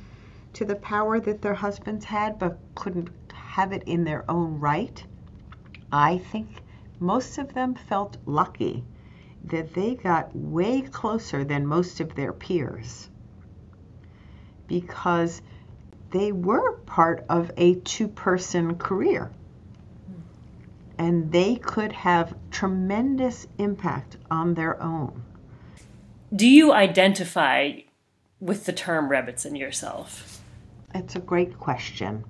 to 0.53 0.65
the 0.65 0.77
power 0.77 1.19
that 1.21 1.41
their 1.41 1.55
husbands 1.55 2.05
had 2.05 2.39
but 2.39 2.59
couldn't 2.75 3.09
have 3.33 3.73
it 3.73 3.83
in 3.85 4.05
their 4.05 4.31
own 4.31 4.61
right. 4.61 5.05
I 5.91 6.19
think 6.19 6.49
most 6.99 7.39
of 7.39 7.55
them 7.55 7.75
felt 7.75 8.17
lucky 8.27 8.85
that 9.45 9.75
they 9.75 9.95
got 9.95 10.35
way 10.37 10.83
closer 10.83 11.45
than 11.45 11.67
most 11.67 12.01
of 12.01 12.15
their 12.15 12.33
peers 12.33 13.09
because 14.67 15.43
they 16.11 16.33
were 16.33 16.73
part 16.87 17.25
of 17.29 17.51
a 17.57 17.75
two 17.77 18.09
person 18.09 18.77
career. 18.77 19.31
And 20.99 21.33
they 21.33 21.57
could 21.57 21.93
have 21.93 22.37
tremendous 22.51 23.47
impact 23.59 24.17
on 24.31 24.55
their 24.55 24.81
own. 24.81 25.23
Do 26.35 26.49
you 26.49 26.73
identify 26.73 27.73
with 28.41 28.65
the 28.65 28.73
term 28.73 29.11
Rebbetzin 29.11 29.59
yourself? 29.59 30.41
It's 30.95 31.15
a 31.15 31.21
great 31.21 31.59
question. 31.59 32.25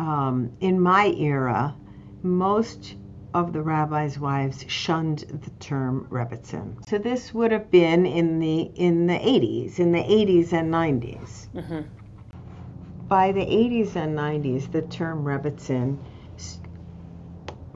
Um, 0.00 0.52
in 0.60 0.80
my 0.80 1.06
era, 1.16 1.76
most 2.24 2.96
of 3.32 3.52
the 3.52 3.62
rabbis' 3.62 4.18
wives 4.18 4.64
shunned 4.66 5.20
the 5.20 5.50
term 5.60 6.08
Rebbetzin. 6.10 6.88
So 6.88 6.98
this 6.98 7.32
would 7.32 7.52
have 7.52 7.70
been 7.70 8.06
in 8.06 8.40
the 8.40 8.62
in 8.74 9.06
the 9.06 9.14
80s, 9.14 9.78
in 9.78 9.92
the 9.92 10.02
80s 10.02 10.52
and 10.52 10.72
90s. 10.72 11.48
Mm-hmm. 11.54 11.80
By 13.06 13.30
the 13.30 13.46
80s 13.46 13.94
and 13.94 14.18
90s, 14.18 14.70
the 14.72 14.82
term 14.82 15.24
Rebbetzin 15.24 15.96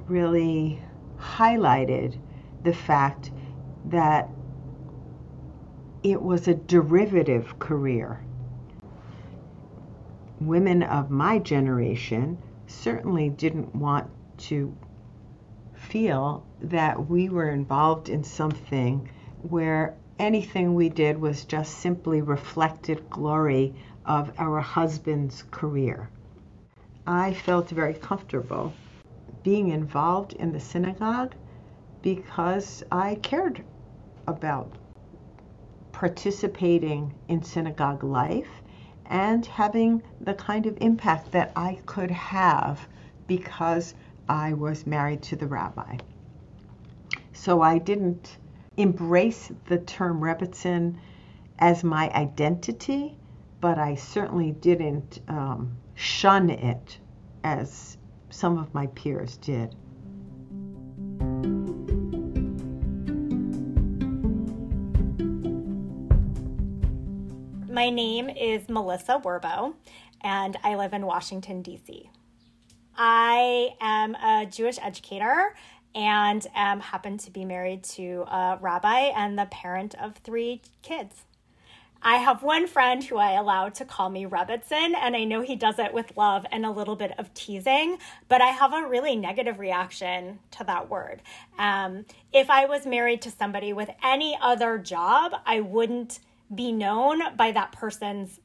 really 0.08 0.82
highlighted 1.18 2.18
the 2.64 2.74
fact 2.74 3.30
that 3.86 4.28
it 6.06 6.22
was 6.22 6.46
a 6.46 6.54
derivative 6.54 7.58
career. 7.58 8.20
Women 10.40 10.84
of 10.84 11.10
my 11.10 11.40
generation 11.40 12.38
certainly 12.68 13.28
didn't 13.28 13.74
want 13.74 14.08
to 14.38 14.72
feel 15.74 16.46
that 16.60 17.08
we 17.08 17.28
were 17.28 17.50
involved 17.50 18.08
in 18.08 18.22
something 18.22 19.10
where 19.42 19.96
anything 20.16 20.76
we 20.76 20.88
did 20.88 21.20
was 21.20 21.44
just 21.44 21.78
simply 21.78 22.20
reflected 22.20 23.10
glory 23.10 23.74
of 24.04 24.32
our 24.38 24.60
husband's 24.60 25.42
career. 25.50 26.08
I 27.04 27.34
felt 27.34 27.70
very 27.70 27.94
comfortable 27.94 28.72
being 29.42 29.70
involved 29.70 30.34
in 30.34 30.52
the 30.52 30.60
synagogue 30.60 31.34
because 32.00 32.84
I 32.92 33.16
cared 33.16 33.64
about 34.28 34.70
participating 35.96 37.14
in 37.28 37.42
synagogue 37.42 38.04
life 38.04 38.60
and 39.06 39.46
having 39.46 40.02
the 40.20 40.34
kind 40.34 40.66
of 40.66 40.76
impact 40.82 41.32
that 41.32 41.50
I 41.56 41.78
could 41.86 42.10
have 42.10 42.86
because 43.26 43.94
I 44.28 44.52
was 44.52 44.86
married 44.86 45.22
to 45.22 45.36
the 45.36 45.46
rabbi. 45.46 45.96
So 47.32 47.62
I 47.62 47.78
didn't 47.78 48.36
embrace 48.76 49.50
the 49.68 49.78
term 49.78 50.20
Rebbetzin 50.20 50.98
as 51.58 51.82
my 51.82 52.10
identity, 52.10 53.16
but 53.62 53.78
I 53.78 53.94
certainly 53.94 54.52
didn't 54.52 55.20
um, 55.28 55.78
shun 55.94 56.50
it 56.50 56.98
as 57.42 57.96
some 58.28 58.58
of 58.58 58.74
my 58.74 58.88
peers 58.88 59.38
did. 59.38 59.74
My 67.76 67.90
name 67.90 68.30
is 68.30 68.70
Melissa 68.70 69.20
Werbo, 69.22 69.74
and 70.22 70.56
I 70.64 70.76
live 70.76 70.94
in 70.94 71.04
Washington, 71.04 71.60
D.C. 71.60 72.08
I 72.96 73.74
am 73.82 74.14
a 74.14 74.46
Jewish 74.46 74.78
educator 74.80 75.54
and 75.94 76.46
um, 76.56 76.80
happen 76.80 77.18
to 77.18 77.30
be 77.30 77.44
married 77.44 77.84
to 77.84 78.24
a 78.28 78.56
rabbi 78.62 79.10
and 79.14 79.38
the 79.38 79.44
parent 79.50 79.94
of 80.00 80.16
three 80.16 80.62
kids. 80.80 81.24
I 82.00 82.16
have 82.16 82.42
one 82.42 82.66
friend 82.66 83.04
who 83.04 83.18
I 83.18 83.32
allow 83.32 83.68
to 83.68 83.84
call 83.84 84.08
me 84.08 84.24
Rebbetzin, 84.24 84.94
and 84.96 85.14
I 85.14 85.24
know 85.24 85.42
he 85.42 85.54
does 85.54 85.78
it 85.78 85.92
with 85.92 86.16
love 86.16 86.46
and 86.50 86.64
a 86.64 86.70
little 86.70 86.96
bit 86.96 87.12
of 87.18 87.34
teasing, 87.34 87.98
but 88.26 88.40
I 88.40 88.52
have 88.52 88.72
a 88.72 88.86
really 88.86 89.16
negative 89.16 89.58
reaction 89.58 90.38
to 90.52 90.64
that 90.64 90.88
word. 90.88 91.20
Um, 91.58 92.06
if 92.32 92.48
I 92.48 92.64
was 92.64 92.86
married 92.86 93.20
to 93.20 93.30
somebody 93.30 93.74
with 93.74 93.90
any 94.02 94.34
other 94.40 94.78
job, 94.78 95.32
I 95.44 95.60
wouldn't 95.60 96.20
be 96.54 96.72
known 96.72 97.36
by 97.36 97.52
that 97.52 97.72
person's 97.72 98.40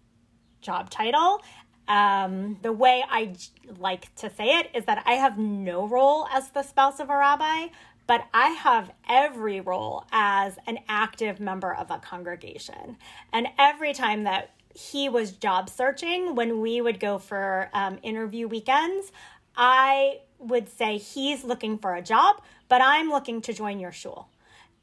job 0.62 0.90
title. 0.90 1.42
Um, 1.88 2.58
the 2.62 2.72
way 2.72 3.04
I 3.10 3.36
like 3.78 4.14
to 4.16 4.30
say 4.30 4.60
it 4.60 4.70
is 4.74 4.86
that 4.86 5.04
I 5.06 5.14
have 5.14 5.38
no 5.38 5.88
role 5.88 6.28
as 6.32 6.50
the 6.52 6.64
spouse 6.64 7.00
of 7.00 7.10
a 7.10 7.18
rabbi, 7.18 7.68
but 8.08 8.28
I 8.34 8.50
have 8.50 8.92
every 9.10 9.62
role 9.62 10.06
as 10.12 10.58
an 10.68 10.80
active 10.88 11.40
member 11.40 11.74
of 11.74 11.92
a 11.92 11.98
congregation. 11.98 12.98
And 13.34 13.48
every 13.58 13.94
time 13.94 14.24
that 14.24 14.52
he 14.74 15.10
was 15.10 15.32
job 15.32 15.70
searching, 15.70 16.36
when 16.36 16.62
we 16.62 16.82
would 16.82 17.00
go 17.00 17.18
for 17.18 17.70
um, 17.74 18.00
interview 18.04 18.48
weekends, 18.48 19.12
I 19.56 20.20
would 20.40 20.70
say, 20.70 20.98
He's 20.98 21.44
looking 21.44 21.78
for 21.78 21.96
a 21.96 22.02
job, 22.02 22.42
but 22.70 22.82
I'm 22.82 23.10
looking 23.10 23.42
to 23.42 23.54
join 23.54 23.80
your 23.80 23.92
shul. 23.92 24.30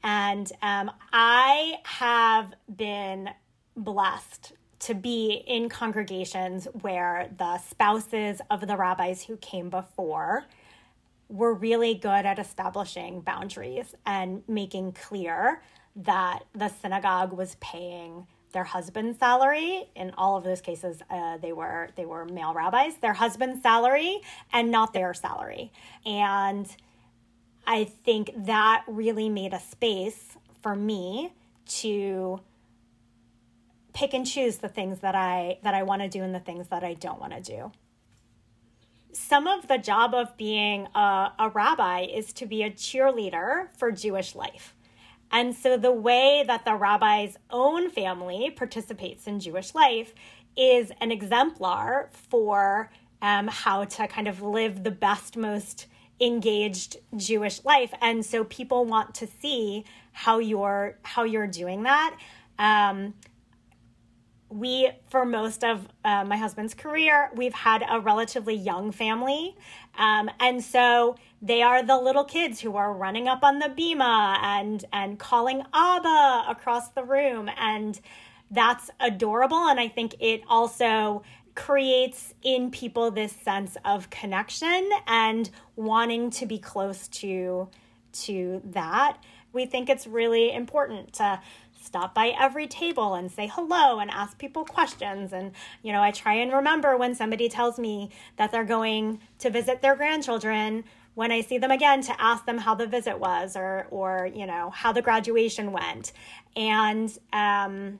And 0.03 0.51
um, 0.61 0.91
I 1.11 1.75
have 1.83 2.53
been 2.73 3.29
blessed 3.75 4.53
to 4.79 4.93
be 4.93 5.43
in 5.45 5.69
congregations 5.69 6.67
where 6.81 7.29
the 7.37 7.57
spouses 7.57 8.41
of 8.49 8.65
the 8.65 8.77
rabbis 8.77 9.23
who 9.23 9.37
came 9.37 9.69
before 9.69 10.45
were 11.27 11.53
really 11.53 11.93
good 11.93 12.25
at 12.25 12.39
establishing 12.39 13.21
boundaries 13.21 13.93
and 14.05 14.41
making 14.47 14.93
clear 14.93 15.61
that 15.95 16.39
the 16.55 16.69
synagogue 16.69 17.33
was 17.33 17.55
paying 17.59 18.25
their 18.51 18.63
husband's 18.63 19.19
salary. 19.19 19.87
In 19.95 20.11
all 20.17 20.37
of 20.37 20.43
those 20.43 20.61
cases 20.61 21.03
uh, 21.09 21.37
they 21.37 21.53
were 21.53 21.89
they 21.95 22.05
were 22.05 22.25
male 22.25 22.53
rabbis 22.53 22.95
their 22.97 23.13
husband's 23.13 23.61
salary 23.61 24.21
and 24.51 24.71
not 24.71 24.93
their 24.93 25.13
salary. 25.13 25.71
And 26.05 26.67
i 27.69 27.85
think 27.85 28.31
that 28.35 28.83
really 28.87 29.29
made 29.29 29.53
a 29.53 29.59
space 29.59 30.37
for 30.61 30.75
me 30.75 31.31
to 31.65 32.41
pick 33.93 34.13
and 34.13 34.25
choose 34.25 34.57
the 34.57 34.69
things 34.69 34.99
that 34.99 35.15
I 35.15 35.59
that 35.63 35.73
I 35.73 35.83
want 35.83 36.01
to 36.01 36.07
do 36.07 36.23
and 36.23 36.33
the 36.33 36.39
things 36.39 36.69
that 36.69 36.83
I 36.83 36.93
don't 36.93 37.19
want 37.19 37.33
to 37.33 37.41
do. 37.41 37.71
Some 39.11 39.45
of 39.47 39.67
the 39.67 39.77
job 39.77 40.13
of 40.13 40.37
being 40.37 40.87
a, 40.95 41.33
a 41.37 41.51
rabbi 41.53 42.01
is 42.01 42.31
to 42.33 42.45
be 42.45 42.63
a 42.63 42.71
cheerleader 42.71 43.67
for 43.75 43.91
Jewish 43.91 44.35
life. 44.35 44.75
And 45.31 45.53
so 45.53 45.77
the 45.77 45.91
way 45.91 46.43
that 46.47 46.63
the 46.63 46.75
rabbi's 46.75 47.37
own 47.49 47.89
family 47.89 48.51
participates 48.51 49.27
in 49.27 49.39
Jewish 49.39 49.75
life 49.75 50.13
is 50.55 50.91
an 51.01 51.11
exemplar 51.11 52.09
for 52.11 52.91
um, 53.21 53.47
how 53.47 53.83
to 53.83 54.07
kind 54.07 54.27
of 54.27 54.41
live 54.41 54.83
the 54.83 54.91
best, 54.91 55.35
most 55.35 55.87
engaged 56.21 56.97
Jewish 57.15 57.63
life. 57.63 57.93
And 58.01 58.25
so 58.25 58.43
people 58.43 58.85
want 58.85 59.15
to 59.15 59.27
see 59.27 59.85
how 60.11 60.39
you're 60.39 60.97
how 61.03 61.23
you're 61.23 61.47
doing 61.47 61.83
that. 61.83 62.17
Um, 62.57 63.13
we, 64.49 64.89
for 65.09 65.25
most 65.25 65.63
of 65.63 65.87
uh, 66.03 66.25
my 66.25 66.35
husband's 66.35 66.73
career, 66.73 67.29
we've 67.35 67.53
had 67.53 67.83
a 67.87 67.99
relatively 67.99 68.55
young 68.55 68.91
family. 68.91 69.55
Um, 69.97 70.29
and 70.39 70.63
so 70.63 71.17
they 71.41 71.61
are 71.61 71.83
the 71.83 71.97
little 71.97 72.23
kids 72.23 72.59
who 72.59 72.75
are 72.75 72.91
running 72.91 73.27
up 73.27 73.43
on 73.43 73.59
the 73.59 73.67
bima 73.67 74.37
and, 74.41 74.83
and 74.91 75.19
calling 75.19 75.63
Abba 75.73 76.45
across 76.49 76.89
the 76.89 77.03
room. 77.03 77.49
And 77.57 77.99
that's 78.49 78.89
adorable. 78.99 79.67
And 79.67 79.79
I 79.79 79.87
think 79.87 80.15
it 80.19 80.41
also 80.47 81.21
creates 81.55 82.33
in 82.43 82.71
people 82.71 83.11
this 83.11 83.31
sense 83.31 83.77
of 83.85 84.09
connection 84.09 84.89
and 85.07 85.49
wanting 85.75 86.29
to 86.31 86.45
be 86.45 86.59
close 86.59 87.07
to 87.07 87.69
to 88.11 88.61
that. 88.65 89.17
We 89.53 89.65
think 89.65 89.89
it's 89.89 90.07
really 90.07 90.53
important 90.53 91.13
to 91.13 91.39
stop 91.81 92.13
by 92.13 92.33
every 92.39 92.67
table 92.67 93.15
and 93.15 93.31
say 93.31 93.47
hello 93.47 93.99
and 93.99 94.11
ask 94.11 94.37
people 94.37 94.63
questions. 94.65 95.33
And, 95.33 95.53
you 95.81 95.91
know, 95.91 96.01
I 96.01 96.11
try 96.11 96.35
and 96.35 96.51
remember 96.51 96.97
when 96.97 97.15
somebody 97.15 97.49
tells 97.49 97.79
me 97.79 98.11
that 98.37 98.51
they're 98.51 98.63
going 98.63 99.19
to 99.39 99.49
visit 99.49 99.81
their 99.81 99.95
grandchildren 99.95 100.83
when 101.15 101.31
I 101.31 101.41
see 101.41 101.57
them 101.57 101.71
again 101.71 102.01
to 102.03 102.21
ask 102.21 102.45
them 102.45 102.59
how 102.59 102.75
the 102.75 102.87
visit 102.87 103.19
was 103.19 103.55
or, 103.55 103.87
or 103.89 104.29
you 104.33 104.45
know, 104.45 104.69
how 104.69 104.91
the 104.91 105.01
graduation 105.01 105.71
went. 105.71 106.11
And 106.55 107.09
um, 107.33 107.99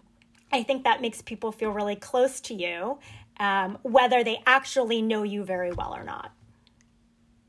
I 0.52 0.64
think 0.64 0.84
that 0.84 1.02
makes 1.02 1.22
people 1.22 1.52
feel 1.52 1.72
really 1.72 1.96
close 1.96 2.40
to 2.42 2.54
you, 2.54 3.00
um, 3.40 3.78
whether 3.84 4.24
they 4.24 4.42
actually 4.46 5.02
know 5.02 5.24
you 5.24 5.44
very 5.44 5.72
well 5.72 5.96
or 5.96 6.04
not 6.04 6.32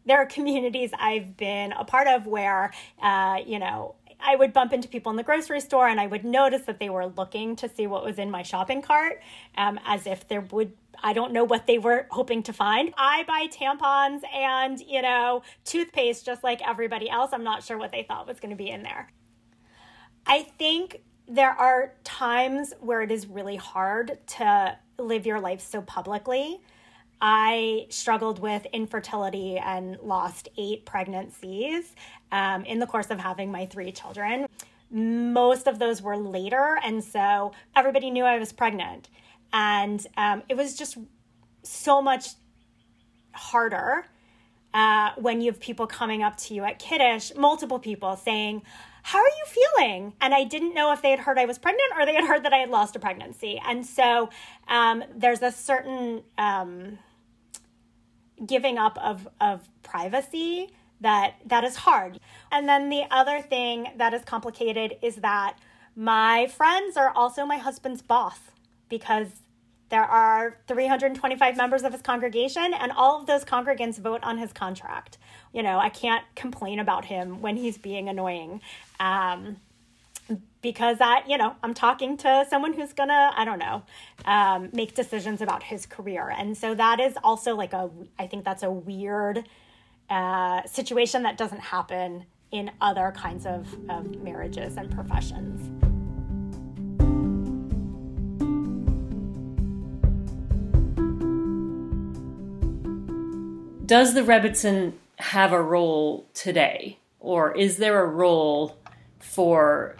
there 0.06 0.18
are 0.18 0.26
communities 0.26 0.90
I've 0.98 1.36
been 1.36 1.72
a 1.72 1.84
part 1.84 2.08
of 2.08 2.26
where, 2.26 2.72
uh, 3.00 3.38
you 3.46 3.58
know, 3.58 3.94
I 4.22 4.36
would 4.36 4.52
bump 4.52 4.72
into 4.72 4.88
people 4.88 5.10
in 5.10 5.16
the 5.16 5.22
grocery 5.22 5.60
store 5.60 5.88
and 5.88 6.00
I 6.00 6.06
would 6.06 6.24
notice 6.24 6.62
that 6.62 6.78
they 6.78 6.90
were 6.90 7.06
looking 7.06 7.56
to 7.56 7.68
see 7.68 7.86
what 7.86 8.04
was 8.04 8.18
in 8.18 8.30
my 8.30 8.42
shopping 8.42 8.82
cart, 8.82 9.22
um, 9.56 9.78
as 9.86 10.06
if 10.06 10.28
there 10.28 10.42
would 10.42 10.72
I 11.02 11.14
don't 11.14 11.32
know 11.32 11.44
what 11.44 11.66
they 11.66 11.78
were 11.78 12.06
hoping 12.10 12.42
to 12.42 12.52
find. 12.52 12.92
I 12.98 13.22
buy 13.22 13.46
tampons 13.46 14.20
and, 14.34 14.78
you 14.80 15.00
know, 15.00 15.42
toothpaste 15.64 16.26
just 16.26 16.44
like 16.44 16.60
everybody 16.66 17.08
else. 17.08 17.30
I'm 17.32 17.44
not 17.44 17.64
sure 17.64 17.78
what 17.78 17.90
they 17.90 18.02
thought 18.02 18.26
was 18.26 18.38
going 18.38 18.50
to 18.50 18.56
be 18.56 18.68
in 18.68 18.82
there. 18.82 19.08
I 20.26 20.42
think 20.42 21.00
there 21.26 21.52
are 21.52 21.94
times 22.04 22.74
where 22.80 23.00
it 23.00 23.10
is 23.10 23.26
really 23.26 23.56
hard 23.56 24.18
to 24.26 24.76
live 25.02 25.26
your 25.26 25.40
life 25.40 25.60
so 25.60 25.82
publicly. 25.82 26.60
I 27.20 27.86
struggled 27.90 28.38
with 28.38 28.66
infertility 28.72 29.58
and 29.58 29.98
lost 30.00 30.48
eight 30.56 30.86
pregnancies 30.86 31.94
um, 32.32 32.64
in 32.64 32.78
the 32.78 32.86
course 32.86 33.10
of 33.10 33.18
having 33.18 33.52
my 33.52 33.66
three 33.66 33.92
children. 33.92 34.46
Most 34.90 35.66
of 35.66 35.78
those 35.78 36.02
were 36.02 36.16
later, 36.16 36.78
and 36.82 37.04
so 37.04 37.52
everybody 37.76 38.10
knew 38.10 38.24
I 38.24 38.38
was 38.38 38.52
pregnant. 38.52 39.08
And 39.52 40.04
um, 40.16 40.42
it 40.48 40.56
was 40.56 40.76
just 40.76 40.96
so 41.62 42.00
much 42.00 42.28
harder 43.32 44.06
uh, 44.72 45.10
when 45.16 45.40
you 45.40 45.50
have 45.50 45.60
people 45.60 45.86
coming 45.86 46.22
up 46.22 46.36
to 46.36 46.54
you 46.54 46.64
at 46.64 46.78
Kiddush, 46.78 47.32
multiple 47.36 47.78
people 47.78 48.16
saying, 48.16 48.62
How 49.02 49.18
are 49.18 49.24
you 49.24 49.44
feeling? 49.46 50.14
And 50.20 50.34
I 50.34 50.44
didn't 50.44 50.74
know 50.74 50.92
if 50.92 51.02
they 51.02 51.10
had 51.10 51.20
heard 51.20 51.38
I 51.38 51.46
was 51.46 51.58
pregnant 51.58 51.92
or 51.96 52.06
they 52.06 52.14
had 52.14 52.24
heard 52.24 52.44
that 52.44 52.52
I 52.52 52.58
had 52.58 52.70
lost 52.70 52.96
a 52.96 52.98
pregnancy. 52.98 53.60
And 53.66 53.84
so 53.84 54.30
um, 54.68 55.04
there's 55.14 55.42
a 55.42 55.52
certain 55.52 56.22
um, 56.38 56.98
giving 58.44 58.78
up 58.78 58.98
of, 58.98 59.28
of 59.40 59.68
privacy 59.82 60.70
that 61.00 61.36
that 61.46 61.64
is 61.64 61.76
hard. 61.76 62.20
And 62.52 62.68
then 62.68 62.90
the 62.90 63.04
other 63.10 63.40
thing 63.40 63.88
that 63.96 64.12
is 64.12 64.22
complicated 64.24 64.96
is 65.02 65.16
that 65.16 65.56
my 65.96 66.46
friends 66.46 66.96
are 66.96 67.10
also 67.10 67.46
my 67.46 67.58
husband's 67.58 68.02
boss 68.02 68.38
because 68.88 69.28
there 69.90 70.04
are 70.04 70.58
325 70.68 71.56
members 71.56 71.82
of 71.82 71.92
his 71.92 72.00
congregation, 72.00 72.72
and 72.72 72.92
all 72.92 73.20
of 73.20 73.26
those 73.26 73.44
congregants 73.44 73.98
vote 73.98 74.20
on 74.22 74.38
his 74.38 74.52
contract. 74.52 75.18
You 75.52 75.62
know, 75.62 75.78
I 75.78 75.88
can't 75.88 76.24
complain 76.34 76.78
about 76.78 77.04
him 77.04 77.40
when 77.40 77.56
he's 77.56 77.78
being 77.78 78.08
annoying. 78.08 78.60
Um, 78.98 79.56
because 80.62 80.98
that, 80.98 81.24
you 81.28 81.36
know, 81.38 81.56
I'm 81.62 81.74
talking 81.74 82.16
to 82.18 82.46
someone 82.48 82.72
who's 82.72 82.92
gonna, 82.92 83.32
I 83.34 83.44
don't 83.44 83.58
know, 83.58 83.82
um, 84.26 84.68
make 84.72 84.94
decisions 84.94 85.40
about 85.40 85.62
his 85.62 85.86
career. 85.86 86.32
And 86.36 86.56
so 86.56 86.74
that 86.74 87.00
is 87.00 87.16
also 87.24 87.56
like 87.56 87.72
a, 87.72 87.90
I 88.18 88.26
think 88.26 88.44
that's 88.44 88.62
a 88.62 88.70
weird 88.70 89.44
uh, 90.08 90.62
situation 90.66 91.22
that 91.22 91.36
doesn't 91.36 91.60
happen 91.60 92.26
in 92.52 92.70
other 92.80 93.12
kinds 93.16 93.46
of, 93.46 93.66
of 93.88 94.22
marriages 94.22 94.76
and 94.76 94.90
professions. 94.90 95.90
does 103.90 104.14
the 104.14 104.20
Rebbetzin 104.20 104.92
have 105.20 105.52
a 105.52 105.62
role 105.62 106.28
today? 106.34 106.98
Or 107.18 107.56
is 107.56 107.76
there 107.76 108.02
a 108.02 108.08
role 108.08 108.78
for 109.18 109.96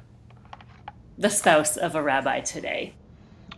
the 1.18 1.30
spouse 1.30 1.76
of 1.76 1.94
a 1.94 2.02
rabbi 2.02 2.40
today? 2.40 2.94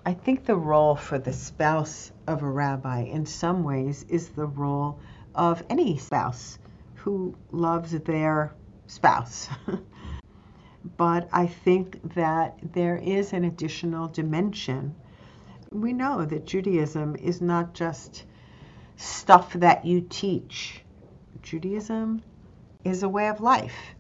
I 0.05 0.15
think 0.15 0.45
the 0.45 0.57
role 0.57 0.97
for 0.97 1.19
the 1.19 1.33
spouse 1.33 2.11
of 2.27 2.43
a 2.43 2.51
rabbi, 2.51 3.03
in 3.03 3.25
some 3.25 3.63
ways, 3.63 4.05
is 4.09 4.31
the 4.31 4.47
role 4.47 4.99
of 5.35 5.63
any 5.71 5.97
spouse 5.97 6.59
who 6.97 7.37
loves 7.53 7.93
their 8.01 8.53
spouse. 8.89 9.49
but 10.97 11.29
I 11.33 11.47
think 11.47 12.15
that 12.15 12.59
there 12.73 12.97
is 12.97 13.33
an 13.33 13.45
additional 13.45 14.09
dimension. 14.09 14.95
We 15.71 15.93
know 15.93 16.25
that 16.25 16.47
Judaism 16.47 17.15
is 17.17 17.41
not 17.41 17.73
just 17.73 18.25
stuff 18.97 19.53
that 19.55 19.85
you 19.85 20.01
teach. 20.01 20.82
Judaism 21.43 22.23
is 22.85 23.03
a 23.03 23.09
way 23.09 23.29
of 23.29 23.41
life. 23.41 23.95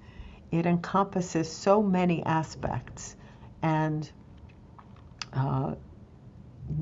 It 0.50 0.66
encompasses 0.66 1.50
so 1.50 1.83
many 1.83 2.24
aspects, 2.24 3.16
and 3.62 4.11
uh, 5.33 5.74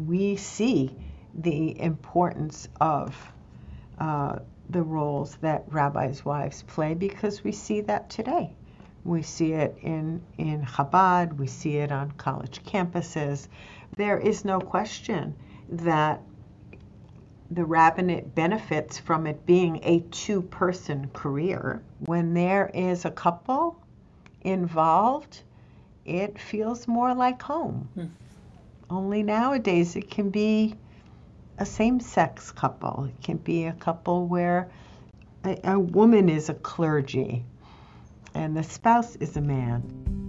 we 0.06 0.36
see 0.36 0.94
the 1.34 1.80
importance 1.80 2.68
of 2.80 3.16
uh, 3.98 4.40
the 4.68 4.82
roles 4.82 5.36
that 5.36 5.64
rabbis' 5.68 6.24
wives 6.24 6.62
play 6.62 6.94
because 6.94 7.44
we 7.44 7.52
see 7.52 7.80
that 7.82 8.10
today. 8.10 8.52
We 9.04 9.22
see 9.22 9.52
it 9.52 9.78
in, 9.82 10.22
in 10.36 10.62
Chabad, 10.64 11.36
we 11.36 11.46
see 11.46 11.76
it 11.76 11.90
on 11.90 12.10
college 12.12 12.62
campuses. 12.64 13.48
There 13.96 14.18
is 14.18 14.44
no 14.44 14.60
question 14.60 15.34
that 15.70 16.20
the 17.50 17.64
rabbinate 17.64 18.34
benefits 18.34 18.98
from 18.98 19.26
it 19.26 19.44
being 19.44 19.80
a 19.82 20.00
two 20.10 20.42
person 20.42 21.10
career. 21.12 21.82
When 22.00 22.34
there 22.34 22.70
is 22.72 23.04
a 23.04 23.10
couple 23.10 23.80
involved, 24.42 25.42
it 26.04 26.38
feels 26.38 26.86
more 26.86 27.14
like 27.14 27.42
home. 27.42 27.88
Hmm. 27.94 28.06
Only 28.88 29.22
nowadays 29.22 29.96
it 29.96 30.10
can 30.10 30.30
be 30.30 30.74
a 31.58 31.66
same 31.66 32.00
sex 32.00 32.50
couple, 32.50 33.04
it 33.04 33.22
can 33.22 33.36
be 33.36 33.66
a 33.66 33.72
couple 33.72 34.26
where 34.26 34.70
a, 35.44 35.58
a 35.64 35.78
woman 35.78 36.28
is 36.28 36.48
a 36.48 36.54
clergy 36.54 37.44
and 38.34 38.56
the 38.56 38.62
spouse 38.62 39.16
is 39.16 39.36
a 39.36 39.40
man. 39.40 40.19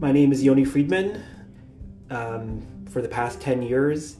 My 0.00 0.12
name 0.12 0.30
is 0.30 0.44
Yoni 0.44 0.64
Friedman. 0.64 1.24
Um, 2.08 2.64
for 2.88 3.02
the 3.02 3.08
past 3.08 3.40
10 3.40 3.62
years, 3.62 4.16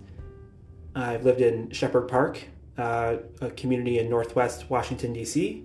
I've 0.96 1.24
lived 1.24 1.40
in 1.40 1.70
Shepherd 1.70 2.08
Park, 2.08 2.42
uh, 2.76 3.18
a 3.40 3.50
community 3.50 4.00
in 4.00 4.10
northwest 4.10 4.68
Washington, 4.68 5.12
D.C. 5.12 5.64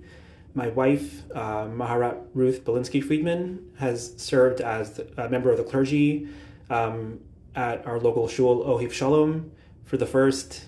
My 0.54 0.68
wife, 0.68 1.24
uh, 1.34 1.66
Maharat 1.66 2.28
Ruth 2.36 2.64
Balinsky 2.64 3.04
Friedman, 3.04 3.72
has 3.80 4.14
served 4.18 4.62
as 4.62 5.02
a 5.18 5.30
member 5.30 5.50
of 5.50 5.58
the 5.58 5.64
clergy 5.64 6.28
um, 6.70 7.20
at 7.56 7.84
our 7.88 8.00
local 8.00 8.28
shul, 8.28 8.64
Ohev 8.64 8.90
Sholom, 8.90 9.50
for 9.84 9.98
the 9.98 10.06
first 10.06 10.66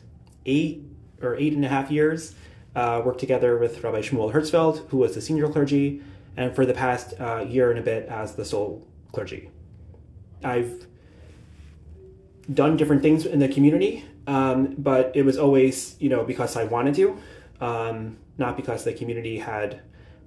eight 0.47 0.81
or 1.21 1.35
eight 1.35 1.53
and 1.53 1.63
a 1.63 1.69
half 1.69 1.91
years. 1.91 2.33
Uh, 2.75 2.99
worked 3.05 3.19
together 3.19 3.59
with 3.59 3.83
Rabbi 3.83 4.01
Shmuel 4.01 4.33
Herzfeld, 4.33 4.89
who 4.89 4.97
was 4.97 5.13
the 5.13 5.21
senior 5.21 5.47
clergy, 5.49 6.01
and 6.35 6.55
for 6.55 6.65
the 6.65 6.73
past 6.73 7.13
uh, 7.19 7.45
year 7.47 7.69
and 7.69 7.77
a 7.77 7.83
bit 7.83 8.07
as 8.07 8.33
the 8.33 8.43
sole 8.43 8.87
clergy. 9.15 9.49
I've 10.43 10.85
done 12.53 12.77
different 12.77 13.01
things 13.01 13.25
in 13.25 13.39
the 13.39 13.47
community, 13.47 14.05
um, 14.27 14.75
but 14.77 15.11
it 15.15 15.23
was 15.23 15.37
always, 15.37 15.95
you 15.99 16.09
know, 16.09 16.23
because 16.23 16.55
I 16.55 16.65
wanted 16.65 16.93
to, 16.95 17.17
um, 17.61 18.17
not 18.37 18.55
because 18.55 18.83
the 18.83 18.93
community 18.93 19.39
had 19.39 19.81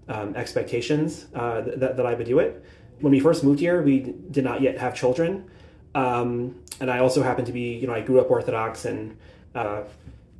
um, 0.08 0.34
expectations 0.34 1.26
uh, 1.34 1.60
that, 1.60 1.96
that 1.96 2.06
I 2.06 2.14
would 2.14 2.26
do 2.26 2.38
it. 2.40 2.64
When 3.00 3.12
we 3.12 3.20
first 3.20 3.44
moved 3.44 3.60
here, 3.60 3.82
we 3.82 4.14
did 4.30 4.42
not 4.42 4.60
yet 4.60 4.78
have 4.78 4.96
children. 4.96 5.48
Um, 5.94 6.56
and 6.80 6.90
I 6.90 6.98
also 6.98 7.22
happened 7.22 7.46
to 7.46 7.52
be, 7.52 7.74
you 7.74 7.86
know, 7.86 7.94
I 7.94 8.00
grew 8.00 8.20
up 8.20 8.30
Orthodox 8.30 8.84
and 8.86 9.16
uh, 9.54 9.82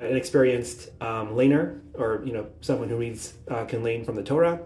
an 0.01 0.17
experienced 0.17 0.89
um, 1.01 1.29
laner, 1.39 1.81
or, 1.95 2.23
you 2.25 2.33
know, 2.33 2.47
someone 2.61 2.89
who 2.89 2.97
reads 2.97 3.35
uh, 3.49 3.65
can 3.67 3.83
lane 3.83 4.05
from 4.05 4.17
the 4.17 4.23
Torah 4.23 4.59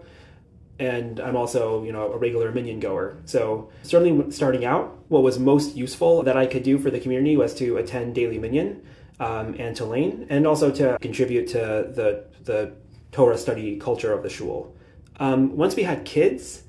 and 0.79 1.19
I'm 1.19 1.35
also, 1.35 1.83
you 1.83 1.91
know, 1.91 2.11
a 2.11 2.17
regular 2.17 2.51
minyan 2.51 2.79
goer. 2.79 3.17
So 3.25 3.69
certainly 3.83 4.31
starting 4.31 4.65
out, 4.65 4.97
what 5.07 5.23
was 5.23 5.37
most 5.37 5.75
useful 5.75 6.23
that 6.23 6.35
I 6.35 6.45
could 6.45 6.63
do 6.63 6.79
for 6.79 6.89
the 6.89 6.99
community 6.99 7.37
was 7.37 7.53
to 7.55 7.77
attend 7.77 8.15
daily 8.15 8.39
minion 8.39 8.83
um, 9.19 9.55
and 9.59 9.75
to 9.77 9.85
lane, 9.85 10.25
and 10.29 10.47
also 10.47 10.71
to 10.71 10.97
contribute 11.01 11.47
to 11.49 11.59
the 11.93 12.25
the 12.43 12.73
Torah 13.11 13.37
study 13.37 13.77
culture 13.77 14.11
of 14.11 14.23
the 14.23 14.29
shul. 14.29 14.75
Um, 15.17 15.55
once 15.55 15.75
we 15.75 15.83
had 15.83 16.03
kids, 16.03 16.63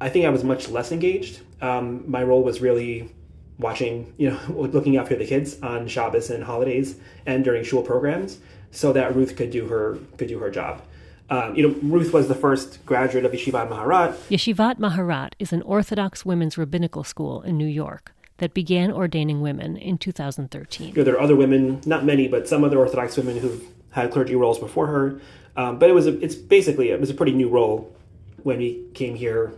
I 0.00 0.10
think 0.10 0.26
I 0.26 0.28
was 0.28 0.44
much 0.44 0.68
less 0.68 0.92
engaged. 0.92 1.40
Um, 1.62 2.10
my 2.10 2.22
role 2.22 2.42
was 2.42 2.60
really 2.60 3.10
watching, 3.58 4.12
you 4.18 4.30
know, 4.30 4.38
looking 4.48 4.98
after 4.98 5.16
the 5.16 5.26
kids 5.26 5.60
on 5.62 5.88
Shabbos 5.88 6.28
and 6.28 6.44
holidays 6.44 6.96
and 7.24 7.42
during 7.42 7.64
shul 7.64 7.82
programs, 7.82 8.38
so 8.70 8.92
that 8.92 9.16
Ruth 9.16 9.36
could 9.36 9.50
do 9.50 9.66
her 9.68 9.98
could 10.18 10.28
do 10.28 10.38
her 10.38 10.50
job. 10.50 10.82
Um, 11.32 11.56
you 11.56 11.66
know, 11.66 11.74
Ruth 11.82 12.12
was 12.12 12.28
the 12.28 12.34
first 12.34 12.84
graduate 12.84 13.24
of 13.24 13.32
Yeshivat 13.32 13.70
Maharat. 13.70 14.12
Yeshivat 14.28 14.78
Maharat 14.78 15.32
is 15.38 15.50
an 15.50 15.62
Orthodox 15.62 16.26
women's 16.26 16.58
rabbinical 16.58 17.04
school 17.04 17.40
in 17.40 17.56
New 17.56 17.66
York 17.66 18.12
that 18.36 18.52
began 18.52 18.92
ordaining 18.92 19.40
women 19.40 19.78
in 19.78 19.96
2013. 19.96 20.88
You 20.88 20.94
know, 20.94 21.04
there 21.04 21.14
are 21.14 21.20
other 21.20 21.34
women, 21.34 21.80
not 21.86 22.04
many, 22.04 22.28
but 22.28 22.46
some 22.46 22.64
other 22.64 22.78
Orthodox 22.78 23.16
women 23.16 23.38
who've 23.38 23.64
had 23.92 24.10
clergy 24.10 24.36
roles 24.36 24.58
before 24.58 24.88
her. 24.88 25.20
Um, 25.56 25.78
but 25.78 25.88
it 25.88 25.94
was 25.94 26.06
a, 26.06 26.20
it's 26.22 26.34
basically 26.34 26.90
it 26.90 27.00
was 27.00 27.08
a 27.08 27.14
pretty 27.14 27.32
new 27.32 27.48
role 27.48 27.96
when 28.42 28.58
we 28.58 28.84
came 28.92 29.14
here, 29.14 29.54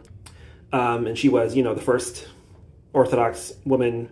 um, 0.73 1.09
and 1.09 1.19
she 1.19 1.29
was 1.29 1.57
you 1.57 1.65
know 1.65 1.75
the 1.75 1.83
first 1.83 2.29
Orthodox 2.93 3.53
woman 3.65 4.11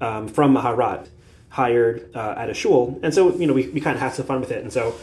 um, 0.00 0.28
from 0.28 0.54
Maharat 0.54 1.08
hired 1.48 2.14
uh, 2.14 2.34
at 2.36 2.50
a 2.50 2.54
shul, 2.54 3.00
and 3.02 3.12
so 3.12 3.34
you 3.34 3.48
know 3.48 3.52
we, 3.52 3.68
we 3.70 3.80
kind 3.80 3.96
of 3.96 4.00
had 4.00 4.12
some 4.14 4.26
fun 4.26 4.40
with 4.40 4.52
it, 4.52 4.62
and 4.62 4.72
so 4.72 4.94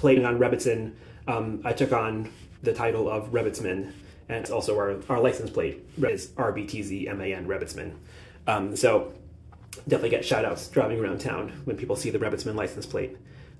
playing 0.00 0.24
on 0.24 0.40
Rebbetzin 0.40 0.92
um, 1.26 1.60
I 1.64 1.72
took 1.72 1.92
on 1.92 2.30
the 2.62 2.72
title 2.72 3.08
of 3.08 3.32
Rebbitzman, 3.32 3.92
and 4.28 4.38
it's 4.38 4.50
also 4.50 4.76
our, 4.76 4.96
our 5.08 5.20
license 5.20 5.50
plate 5.50 5.84
is 6.02 6.28
RBTZMAN 6.28 7.46
Rebbitzman. 7.46 7.94
Um, 8.46 8.76
so 8.76 9.12
definitely 9.88 10.10
get 10.10 10.24
shout 10.24 10.44
outs 10.44 10.68
driving 10.68 11.00
around 11.00 11.20
town 11.20 11.60
when 11.64 11.76
people 11.76 11.96
see 11.96 12.10
the 12.10 12.18
Rebbitzman 12.18 12.54
license 12.54 12.86
plate. 12.86 13.16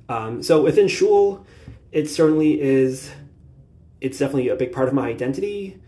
Um, 0.09 0.43
so 0.43 0.63
within 0.63 0.89
Shul, 0.89 1.47
it 1.91 2.09
certainly 2.09 2.61
is, 2.61 3.11
it's 4.01 4.19
definitely 4.19 4.49
a 4.49 4.57
big 4.57 4.73
part 4.73 4.89
of 4.89 4.95
my 4.95 5.09
identity. 5.09 5.81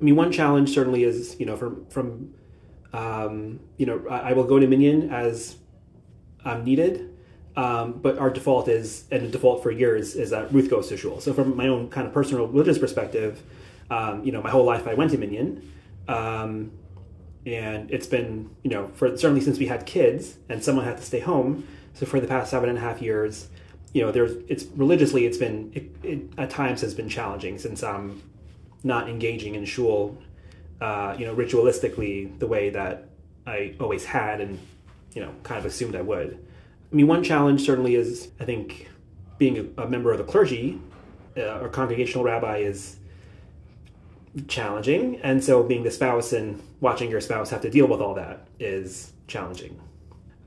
I 0.00 0.04
mean, 0.04 0.16
one 0.16 0.30
challenge 0.30 0.70
certainly 0.70 1.04
is, 1.04 1.38
you 1.40 1.46
know, 1.46 1.56
from, 1.56 1.86
from 1.86 2.34
um, 2.92 3.60
you 3.76 3.86
know, 3.86 4.02
I, 4.08 4.30
I 4.30 4.32
will 4.32 4.44
go 4.44 4.58
to 4.58 4.66
Minyan 4.66 5.10
as 5.10 5.56
I'm 6.44 6.64
needed. 6.64 7.07
Um, 7.58 7.94
but 7.94 8.18
our 8.18 8.30
default 8.30 8.68
is, 8.68 9.02
and 9.10 9.26
the 9.26 9.28
default 9.30 9.64
for 9.64 9.72
years 9.72 10.14
is 10.14 10.30
that 10.30 10.52
Ruth 10.52 10.70
goes 10.70 10.88
to 10.90 10.96
shul. 10.96 11.20
So 11.20 11.34
from 11.34 11.56
my 11.56 11.66
own 11.66 11.90
kind 11.90 12.06
of 12.06 12.12
personal 12.14 12.46
religious 12.46 12.78
perspective, 12.78 13.42
um, 13.90 14.22
you 14.22 14.30
know, 14.30 14.40
my 14.40 14.48
whole 14.48 14.64
life 14.64 14.86
I 14.86 14.94
went 14.94 15.10
to 15.10 15.18
Minyan, 15.18 15.68
um, 16.06 16.70
and 17.44 17.90
it's 17.90 18.06
been 18.06 18.48
you 18.62 18.70
know 18.70 18.92
for 18.94 19.16
certainly 19.16 19.40
since 19.40 19.58
we 19.58 19.66
had 19.66 19.86
kids 19.86 20.36
and 20.48 20.62
someone 20.62 20.84
had 20.84 20.98
to 20.98 21.02
stay 21.02 21.18
home. 21.18 21.66
So 21.94 22.06
for 22.06 22.20
the 22.20 22.28
past 22.28 22.52
seven 22.52 22.68
and 22.68 22.78
a 22.78 22.80
half 22.80 23.02
years, 23.02 23.48
you 23.92 24.02
know, 24.02 24.12
there's 24.12 24.36
it's 24.46 24.66
religiously 24.76 25.26
it's 25.26 25.38
been 25.38 25.72
it, 25.74 25.90
it 26.04 26.32
at 26.38 26.50
times 26.50 26.82
has 26.82 26.94
been 26.94 27.08
challenging 27.08 27.58
since 27.58 27.82
I'm 27.82 28.22
not 28.84 29.08
engaging 29.08 29.56
in 29.56 29.64
shul, 29.64 30.16
uh, 30.80 31.16
you 31.18 31.26
know, 31.26 31.34
ritualistically 31.34 32.38
the 32.38 32.46
way 32.46 32.70
that 32.70 33.08
I 33.48 33.74
always 33.80 34.04
had 34.04 34.40
and 34.40 34.60
you 35.12 35.22
know 35.22 35.34
kind 35.42 35.58
of 35.58 35.66
assumed 35.66 35.96
I 35.96 36.02
would. 36.02 36.38
I 36.90 36.94
mean, 36.94 37.06
one 37.06 37.22
challenge 37.22 37.64
certainly 37.64 37.94
is 37.94 38.30
I 38.40 38.44
think 38.44 38.88
being 39.36 39.72
a, 39.78 39.82
a 39.82 39.88
member 39.88 40.10
of 40.12 40.18
the 40.18 40.24
clergy 40.24 40.80
uh, 41.36 41.60
or 41.60 41.68
congregational 41.68 42.24
rabbi 42.24 42.58
is 42.58 42.96
challenging, 44.46 45.20
and 45.22 45.42
so 45.42 45.62
being 45.62 45.82
the 45.82 45.90
spouse 45.90 46.32
and 46.32 46.62
watching 46.80 47.10
your 47.10 47.20
spouse 47.20 47.50
have 47.50 47.60
to 47.62 47.70
deal 47.70 47.86
with 47.86 48.00
all 48.00 48.14
that 48.14 48.46
is 48.58 49.12
challenging. 49.26 49.80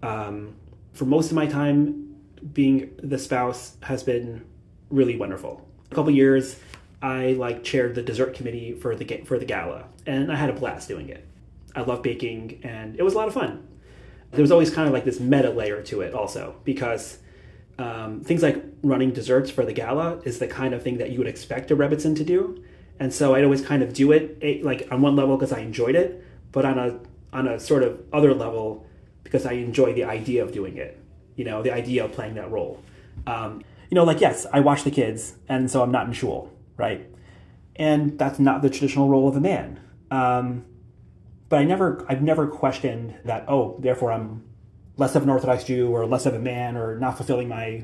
Um, 0.02 0.56
for 0.94 1.06
most 1.06 1.30
of 1.30 1.36
my 1.36 1.46
time, 1.46 2.16
being 2.54 2.92
the 3.02 3.18
spouse 3.18 3.78
has 3.84 4.04
been 4.04 4.44
really 4.90 5.18
wonderful. 5.18 5.68
A 5.92 5.96
couple 5.96 6.12
years, 6.12 6.60
I 7.02 7.34
like 7.34 7.64
chaired 7.64 7.96
the 7.96 8.02
dessert 8.02 8.34
committee 8.34 8.74
for 8.74 8.96
the 8.96 9.24
for 9.26 9.38
the 9.38 9.46
gala, 9.46 9.86
and 10.06 10.32
I 10.32 10.36
had 10.36 10.50
a 10.50 10.54
blast 10.54 10.88
doing 10.88 11.10
it. 11.10 11.26
I 11.76 11.82
love 11.82 12.02
baking, 12.02 12.62
and 12.64 12.96
it 12.98 13.04
was 13.04 13.14
a 13.14 13.18
lot 13.18 13.28
of 13.28 13.34
fun. 13.34 13.68
There 14.32 14.42
was 14.42 14.52
always 14.52 14.70
kind 14.70 14.88
of 14.88 14.94
like 14.94 15.06
this 15.06 15.20
meta 15.20 15.50
layer 15.50 15.82
to 15.84 16.02
it, 16.02 16.14
also 16.14 16.56
because 16.64 17.20
um, 17.78 18.22
things 18.22 18.44
like 18.44 18.64
running 18.84 19.12
desserts 19.12 19.50
for 19.50 19.66
the 19.66 19.74
gala 19.74 20.22
is 20.24 20.40
the 20.40 20.48
kind 20.48 20.74
of 20.74 20.84
thing 20.84 20.98
that 20.98 21.12
you 21.12 21.18
would 21.18 21.28
expect 21.28 21.72
a 21.72 21.76
Rebbetzin 21.76 22.16
to 22.18 22.24
do, 22.24 22.64
and 23.00 23.14
so 23.14 23.36
I'd 23.36 23.44
always 23.44 23.62
kind 23.62 23.84
of 23.84 23.94
do 23.94 24.12
it 24.12 24.38
eh, 24.42 24.60
like 24.62 24.88
on 24.92 25.02
one 25.02 25.16
level 25.16 25.38
because 25.38 25.52
I 25.52 25.60
enjoyed 25.60 25.96
it, 25.96 26.24
but 26.52 26.66
on 26.66 26.78
a 26.80 27.00
on 27.34 27.48
a 27.48 27.60
sort 27.60 27.84
of 27.84 28.02
other 28.14 28.34
level 28.34 28.86
because 29.24 29.46
I 29.46 29.54
enjoy 29.54 29.94
the 29.94 30.04
idea 30.04 30.44
of 30.44 30.52
doing 30.52 30.78
it. 30.78 30.98
You 31.36 31.46
know, 31.46 31.62
the 31.64 31.74
idea 31.74 32.06
of 32.06 32.12
playing 32.12 32.36
that 32.36 32.52
role. 32.52 32.84
Um, 33.26 33.64
you 33.90 33.96
know, 33.96 34.04
like 34.04 34.22
yes, 34.22 34.46
I 34.52 34.60
watch 34.60 34.84
the 34.84 34.92
kids, 34.92 35.36
and 35.50 35.70
so 35.70 35.82
I'm 35.82 35.92
not 35.92 36.08
in 36.08 36.14
shul, 36.14 36.52
right? 36.78 37.08
And 37.76 38.18
that's 38.20 38.40
not 38.40 38.62
the 38.62 38.70
traditional 38.70 39.10
role 39.10 39.28
of 39.28 39.36
a 39.36 39.42
man. 39.42 39.80
Um, 40.12 40.66
but 41.52 41.60
I 41.60 41.66
never, 41.66 42.06
I've 42.08 42.22
never 42.22 42.48
questioned 42.48 43.14
that. 43.26 43.44
Oh, 43.50 43.76
therefore 43.78 44.14
I'm 44.14 44.42
less 44.96 45.16
of 45.16 45.24
an 45.24 45.30
Orthodox 45.30 45.66
Jew 45.66 45.90
or 45.90 46.06
less 46.06 46.26
of 46.26 46.34
a 46.34 46.40
man 46.40 46.78
or 46.78 46.98
not 46.98 47.18
fulfilling 47.18 47.50
my 47.50 47.84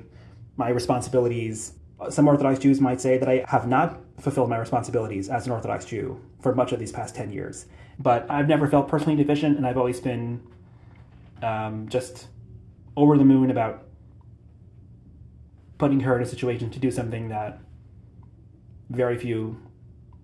my 0.56 0.70
responsibilities. 0.70 1.74
Some 2.10 2.30
Orthodox 2.30 2.60
Jews 2.60 2.80
might 2.80 3.02
say 3.02 3.18
that 3.18 3.28
I 3.28 3.44
have 3.46 3.68
not 3.68 4.00
fulfilled 4.20 4.50
my 4.50 4.58
responsibilities 4.58 5.28
as 5.28 5.48
an 5.48 5.52
Orthodox 5.52 5.84
Jew 5.84 6.18
for 6.40 6.56
much 6.56 6.72
of 6.72 6.80
these 6.80 6.94
past 6.94 7.14
10 7.16 7.30
years. 7.32 7.66
But 8.00 8.26
I've 8.32 8.48
never 8.48 8.68
felt 8.68 8.88
personally 8.88 9.18
deficient, 9.18 9.58
and 9.58 9.68
I've 9.68 9.78
always 9.78 10.00
been 10.00 10.42
um, 11.44 11.90
just 11.90 12.28
over 12.96 13.18
the 13.18 13.26
moon 13.26 13.52
about 13.52 13.84
putting 15.78 16.00
her 16.00 16.16
in 16.16 16.22
a 16.22 16.26
situation 16.26 16.70
to 16.70 16.80
do 16.80 16.90
something 16.90 17.28
that 17.30 17.60
very 18.90 19.18
few 19.18 19.60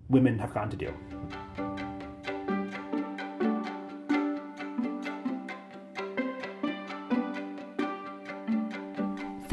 women 0.08 0.38
have 0.38 0.54
gone 0.54 0.70
to 0.70 0.76
do. 0.76 0.94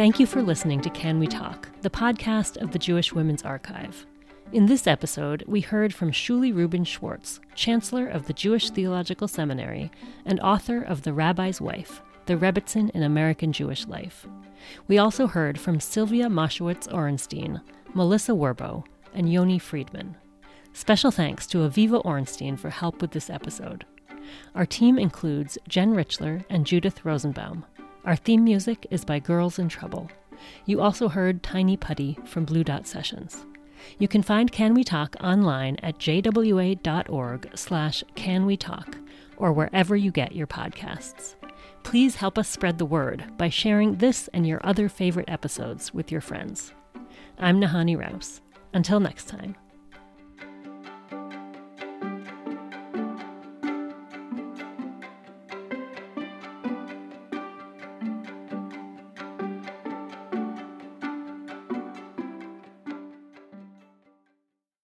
Thank 0.02 0.20
you 0.20 0.26
for 0.26 0.42
listening 0.42 0.82
to 0.82 0.90
Can 0.90 1.20
We 1.20 1.28
Talk, 1.28 1.70
the 1.84 1.90
podcast 1.92 2.60
of 2.60 2.72
the 2.72 2.80
Jewish 2.80 3.14
Women's 3.14 3.44
Archive. 3.44 4.08
In 4.52 4.66
this 4.66 4.88
episode, 4.88 5.44
we 5.46 5.62
heard 5.62 5.94
from 5.94 6.12
Shuly 6.12 6.52
Rubin 6.52 6.86
Schwartz, 6.86 7.40
Chancellor 7.54 8.08
of 8.08 8.26
the 8.26 8.34
Jewish 8.34 8.72
Theological 8.72 9.28
Seminary 9.28 9.92
and 10.26 10.40
author 10.40 10.82
of 10.82 11.04
The 11.04 11.14
Rabbi's 11.14 11.62
Wife, 11.62 12.02
The 12.26 12.36
Rebbetzin 12.36 12.90
in 12.96 13.04
American 13.04 13.54
Jewish 13.54 13.86
Life. 13.86 14.26
We 14.88 14.98
also 14.98 15.28
heard 15.28 15.60
from 15.60 15.80
Sylvia 15.80 16.30
Moshowitz 16.30 16.88
Orenstein, 16.88 17.62
Melissa 17.94 18.32
Werbo, 18.32 18.84
and 19.14 19.32
Yoni 19.32 19.60
Friedman. 19.60 20.18
Special 20.74 21.12
thanks 21.12 21.46
to 21.46 21.60
Aviva 21.60 22.04
Orenstein 22.04 22.58
for 22.58 22.72
help 22.72 23.04
with 23.04 23.12
this 23.12 23.30
episode. 23.30 23.86
Our 24.56 24.66
team 24.66 24.98
includes 24.98 25.60
Jen 25.68 25.94
Richler 25.94 26.44
and 26.50 26.66
Judith 26.66 27.06
Rosenbaum. 27.06 27.66
Our 28.04 28.16
theme 28.16 28.44
music 28.44 28.88
is 28.90 29.06
by 29.06 29.20
Girls 29.20 29.60
in 29.60 29.70
Trouble. 29.70 30.10
You 30.66 30.82
also 30.82 31.08
heard 31.08 31.44
Tiny 31.44 31.78
Putty 31.78 32.18
from 32.26 32.46
Blue 32.46 32.64
Dot 32.64 32.88
Sessions. 32.88 33.46
You 34.00 34.08
can 34.08 34.24
find 34.24 34.52
Can 34.52 34.74
We 34.74 34.84
Talk 34.84 35.16
online 35.22 35.78
at 35.84 36.00
jwa.org 36.00 37.50
slash 37.56 38.04
can 38.16 38.46
we 38.48 38.58
talk 38.58 38.98
or 39.38 39.54
wherever 39.54 39.96
you 39.96 40.10
get 40.12 40.36
your 40.36 40.48
podcasts. 40.48 41.36
Please 41.84 42.16
help 42.16 42.40
us 42.40 42.48
spread 42.48 42.80
the 42.80 42.86
word 42.86 43.26
by 43.38 43.50
sharing 43.50 43.96
this 43.96 44.28
and 44.34 44.48
your 44.48 44.66
other 44.66 44.90
favorite 44.90 45.30
episodes 45.30 45.94
with 45.94 46.12
your 46.12 46.22
friends. 46.22 46.74
I'm 47.38 47.60
Nahanni 47.62 47.98
Rous. 47.98 48.42
Until 48.74 49.00
next 49.00 49.28
time. 49.28 49.56